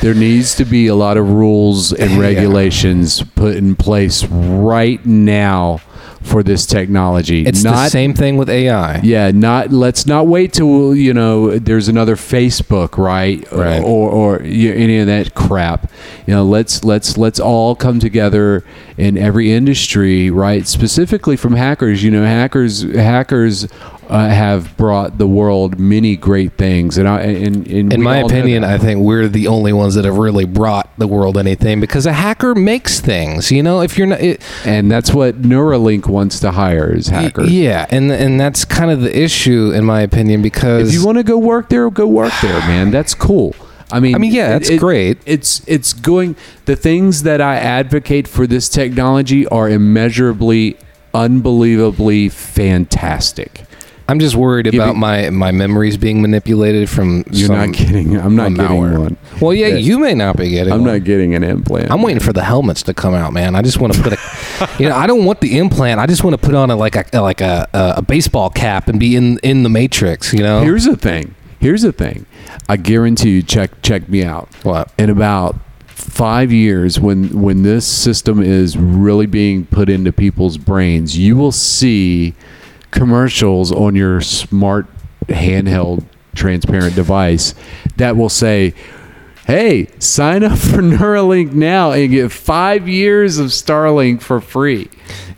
[0.00, 2.20] There needs to be a lot of rules and Yeah.
[2.20, 5.80] regulations put in place right now
[6.22, 7.44] for this technology.
[7.44, 8.98] it's the same thing with AI.
[9.02, 13.44] Yeah, not let's not wait till you know there's another Facebook, right?
[13.52, 13.82] Right.
[13.82, 15.90] Or or you any of that crap.
[16.26, 18.64] You know, let's let's let's all come together
[18.96, 20.66] in every industry, right?
[20.66, 22.02] Specifically from hackers.
[22.02, 23.68] You know, hackers hackers
[24.08, 28.64] uh, have brought the world many great things, and I and, and In my opinion.
[28.64, 32.12] I think we're the only ones that have really brought the world anything because a
[32.12, 33.50] hacker makes things.
[33.50, 37.50] You know, if you're not, it, and that's what Neuralink wants to hire is hackers.
[37.50, 41.18] yeah, and and that's kind of the issue in my opinion because If you want
[41.18, 42.90] to go work there, go work there, man.
[42.90, 43.54] That's cool.
[43.92, 45.18] I mean, I mean, yeah, that's great.
[45.26, 46.36] It's it's going.
[46.64, 50.78] The things that I advocate for this technology are immeasurably,
[51.12, 53.64] unbelievably fantastic.
[54.06, 57.24] I'm just worried Give about me- my my memories being manipulated from.
[57.30, 58.16] You're some- not getting.
[58.18, 58.98] I'm not getting malware.
[58.98, 59.16] one.
[59.40, 59.76] Well, yeah, Yeah.
[59.76, 60.72] you may not be getting.
[60.72, 60.92] I'm one.
[60.92, 61.90] not getting an implant.
[61.90, 63.54] I'm waiting for the helmets to come out, man.
[63.56, 66.00] I just want to put a, you know, I don't want the implant.
[66.00, 68.88] I just want to put on a like a like a, a, a baseball cap
[68.88, 70.32] and be in in the matrix.
[70.34, 70.60] You know.
[70.60, 71.34] Here's the thing.
[71.58, 72.26] Here's the thing.
[72.68, 73.42] I guarantee you.
[73.42, 74.48] Check check me out.
[74.64, 74.92] what?
[74.98, 81.16] in about five years when when this system is really being put into people's brains
[81.16, 82.34] you will see
[82.94, 84.86] commercials on your smart
[85.26, 87.54] handheld transparent device
[87.96, 88.74] that will say
[89.46, 94.88] hey sign up for neuralink now and get five years of starlink for free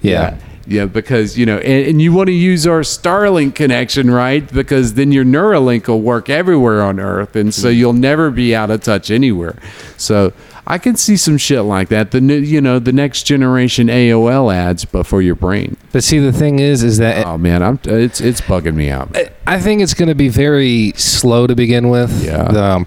[0.00, 0.38] Yeah.
[0.66, 4.46] yeah, because you know, and, and you want to use our Starlink connection, right?
[4.52, 7.78] Because then your Neuralink will work everywhere on Earth, and so mm-hmm.
[7.78, 9.56] you'll never be out of touch anywhere.
[9.96, 10.32] So
[10.66, 12.10] I can see some shit like that.
[12.10, 15.76] The new, you know, the next generation AOL ads, but for your brain.
[15.92, 19.16] But see, the thing is, is that Oh man, I'm it's it's bugging me out.
[19.46, 22.24] I think it's going to be very slow to begin with.
[22.24, 22.50] Yeah.
[22.50, 22.86] The, um,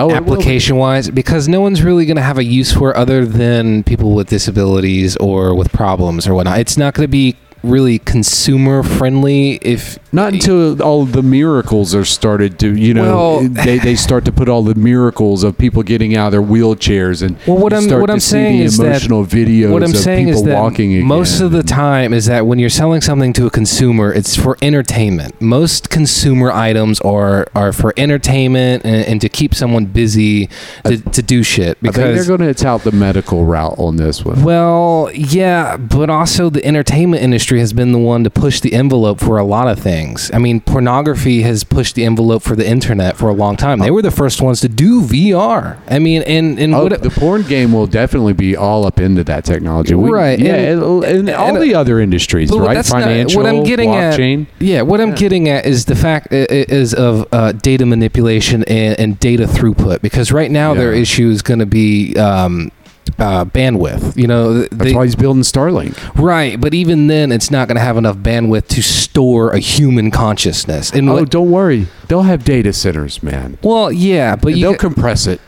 [0.00, 3.26] Oh, application wise, because no one's really going to have a use for it other
[3.26, 6.60] than people with disabilities or with problems or whatnot.
[6.60, 12.04] It's not going to be really consumer friendly if Not until all the miracles are
[12.04, 15.82] started to, you know, Well- they, they start to put all the miracles of people
[15.82, 18.76] getting out of their wheelchairs and Well, what I'm- start what I'm saying the is
[18.78, 22.46] that- videos what I'm of saying people is that most of the time is that
[22.46, 25.40] when you're selling something to a consumer, it's for entertainment.
[25.40, 30.48] Most consumer items are are for entertainment and, and to keep someone busy
[30.84, 31.80] to, to do shit.
[31.82, 34.42] Because they're going to tout the medical route on this one.
[34.42, 39.18] well, yeah, but also the entertainment industry has been the one to push the envelope
[39.20, 40.30] for a lot of things.
[40.34, 43.78] I mean, pornography has pushed the envelope for the internet for a long time.
[43.78, 45.78] They were the first ones to do VR.
[45.88, 49.24] I mean, and and Oh, what, the porn game will definitely be all up into
[49.24, 52.74] that technology, We- Right, Yeah, and- and, and all and- the other industries, right?
[52.74, 54.42] that's not- Financial, what I'm getting blockchain.
[54.42, 54.62] at.
[54.62, 59.18] Yeah, what I'm getting at is the fact is of uh, data manipulation and, and
[59.20, 60.02] data throughput.
[60.02, 62.70] Because right now their issue is going to be um,
[63.18, 64.16] uh, bandwidth.
[64.16, 65.96] You know, th- That's they- why he's building Starlink.
[66.16, 66.60] right.
[66.60, 70.90] But even then, it's not going to have enough bandwidth to store a human consciousness.
[70.92, 73.58] And Oh, what- don't worry, they'll have data centers, man.
[73.62, 75.40] well, yeah, but you they'll compress it.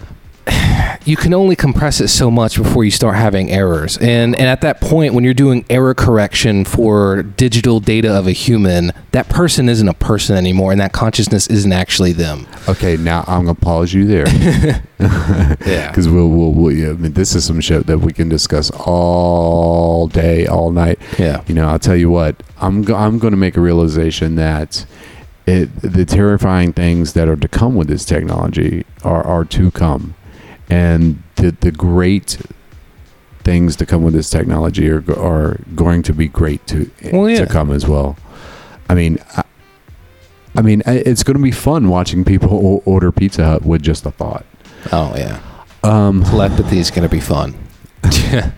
[1.05, 3.97] You can only compress it so much before you start having errors.
[3.99, 8.33] And and at that point when you're doing error correction for digital data of a
[8.33, 12.47] human, that person isn't a person anymore and that consciousness isn't actually them.
[12.69, 14.27] Okay, now I'm gonna pause you there
[14.99, 15.89] Yeah.
[15.89, 18.71] because we'll, we'll, we'll yeah, I mean, this is some shit that we can discuss
[18.73, 20.99] all day, all night.
[21.19, 21.43] Yeah.
[21.47, 24.85] You know, I'll tell you what, I'm go- I'm going to make a realization that
[25.47, 30.15] it the terrifying things that are to come with this technology are are to come,
[30.71, 32.39] and the the great
[33.43, 37.45] things to come with this technology are are going to be great to Well, yeah.
[37.45, 38.17] to come as well.
[38.89, 39.19] I mean.
[39.37, 39.45] I,
[40.57, 44.11] I mean, it's going to be fun watching people order Pizza Hut with just a
[44.11, 44.45] thought.
[44.91, 45.41] Oh yeah.
[45.85, 47.55] Um, Telepathy is going to be fun.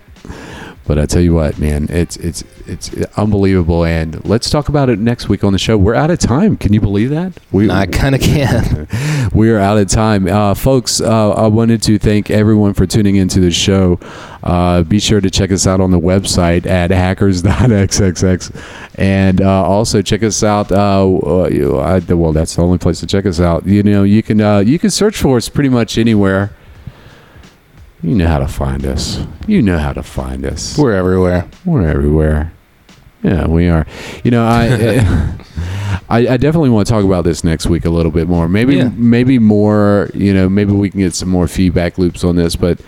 [0.85, 3.85] But I tell you what, man, it's it's it's unbelievable.
[3.85, 5.78] And let's talk about it next week on the show.
[5.78, 6.57] We're out of time.
[6.57, 7.35] Can you believe that?
[7.53, 8.89] We I kind of can.
[9.33, 11.01] we are out of time, uh, folks.
[11.01, 14.01] Uh, I wanted to thank everyone for tuning into the show.
[14.43, 18.51] Uh, be sure to check us out on the website at hackers.xxx,
[18.97, 20.72] and uh, also check us out.
[20.72, 23.64] Uh, uh, well, that's the only place to check us out.
[23.66, 26.51] You know, you can uh, you can search for us pretty much anywhere.
[28.03, 29.20] You know how to find us.
[29.46, 30.76] You know how to find us.
[30.76, 31.48] We're everywhere.
[31.64, 32.53] We're everywhere.
[33.22, 33.86] Yeah, we are.
[34.24, 34.66] You know, I,
[36.09, 38.48] I, I definitely want to talk about this next week a little bit more.
[38.48, 38.90] Maybe, Yeah.
[38.96, 40.11] maybe more.
[40.14, 42.57] You know, maybe we can get some more feedback loops on this.
[42.57, 42.80] But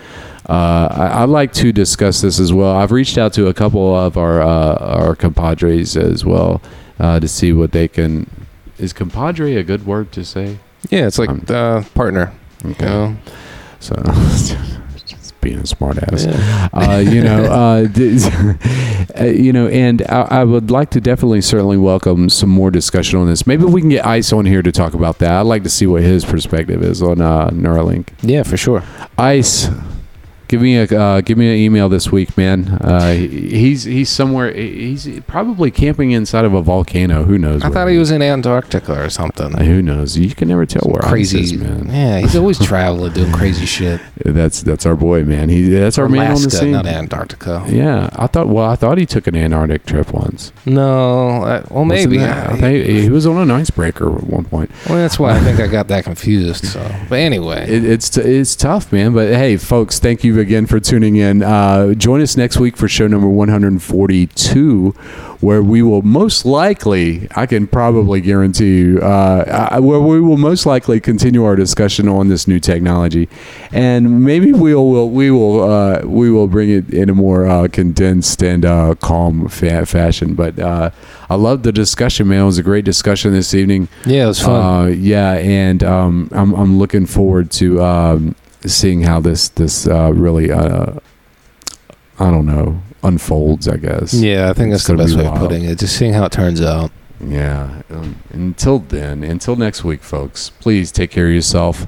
[0.49, 2.75] uh, I, I'd like to discuss this as well.
[2.75, 6.61] I've reached out to a couple of our uh, our compadres as well
[6.99, 8.29] uh, to see what they can.
[8.79, 10.59] Is compadre a good word to say?
[10.91, 12.33] Yeah, it's like Um, uh, partner.
[12.65, 12.85] Okay.
[12.85, 13.17] You know?
[13.79, 13.95] So,
[15.45, 16.25] being a smart ass.
[16.25, 16.69] Yeah.
[16.73, 17.87] uh, you know, uh,
[19.21, 23.21] uh, you know, and I, I would like to definitely, certainly welcome some more discussion
[23.21, 23.47] on this.
[23.47, 25.31] Maybe we can get Ice on here to talk about that.
[25.31, 28.09] I'd like to see what his perspective is on uh, Neuralink.
[28.23, 28.83] Yeah, for sure.
[29.19, 29.69] Ice,
[30.49, 32.69] give me a uh, give me an email this week, man.
[32.81, 34.53] Uh, he's he's somewhere.
[34.53, 37.25] He's probably camping inside of a volcano.
[37.25, 37.63] Who knows?
[37.63, 39.55] I thought he was in Antarctica or something.
[39.55, 40.17] Uh, Who knows?
[40.17, 41.87] You can never tell where crazy, is, man.
[41.89, 44.01] Yeah, he's always traveling, doing crazy shit.
[44.25, 45.49] That's that's our boy, man.
[45.49, 46.73] He that's our man on the scene.
[46.73, 47.65] not Antarctica.
[47.69, 48.49] Yeah, I thought.
[48.49, 50.53] Well, I thought he took an Antarctic trip once.
[50.67, 52.21] No, uh, well maybe.
[52.23, 54.71] I think he was on an icebreaker at one point.
[54.89, 56.65] well, that's why I think I got that confused.
[56.67, 59.13] So, but anyway, It, it's t- it's tough, man.
[59.15, 61.43] But hey, folks, thank you again for tuning in.
[61.43, 64.91] Uh, join us next week for show number 142,
[65.41, 70.37] where we will most likely, I can probably guarantee you, uh, I- where we will
[70.37, 73.29] most likely continue our discussion on this new technology,
[73.73, 77.69] and maybe we'll, will we will uh, we will bring it in a more uh,
[77.69, 80.35] condensed and uh, calm fa- fashion.
[80.35, 80.91] But uh,
[81.29, 82.43] I love the discussion, man.
[82.43, 83.89] It was a great discussion this evening.
[84.07, 84.61] yeah, it was fun.
[84.61, 88.35] Uh, yeah, and um, I'm I'm looking forward to um,
[88.67, 90.95] seeing how this this uh, really uh,
[92.19, 93.69] I don't know unfolds.
[93.69, 94.15] I guess.
[94.15, 95.79] yeah, I think that's the best be way of putting it.
[95.79, 96.91] Just seeing how it turns out.
[97.21, 97.83] Yeah.
[97.91, 100.51] Um, until then, until next week, folks.
[100.51, 101.87] Please take care of yourself.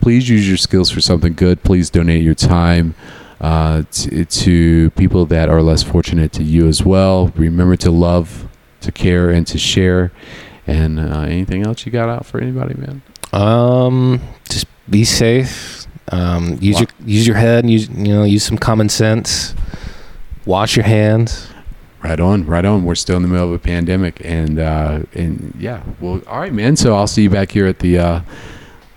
[0.00, 1.62] Please use your skills for something good.
[1.62, 2.94] Please donate your time.
[3.40, 7.28] Uh, to, to people that are less fortunate to you as well.
[7.36, 8.48] Remember to love,
[8.80, 10.10] to care, and to share.
[10.66, 13.00] And uh, anything else you got out for anybody, man?
[13.32, 15.86] Um, just be safe.
[16.12, 17.64] Um, use your use your head.
[17.64, 19.54] and Use you know use some common sense.
[20.46, 21.48] Wash your hands.
[22.02, 22.84] Right on, right on.
[22.84, 26.52] We're still in the middle of a pandemic, and uh, and yeah, well, all right,
[26.52, 26.76] man.
[26.76, 28.20] So I'll see you back here at the uh,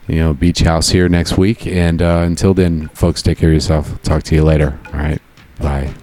[0.07, 3.53] you know beach house here next week, and uh, until then, folks, take care of
[3.53, 4.01] yourself.
[4.03, 4.79] Talk to you later.
[4.87, 5.21] All right,
[5.59, 5.93] bye.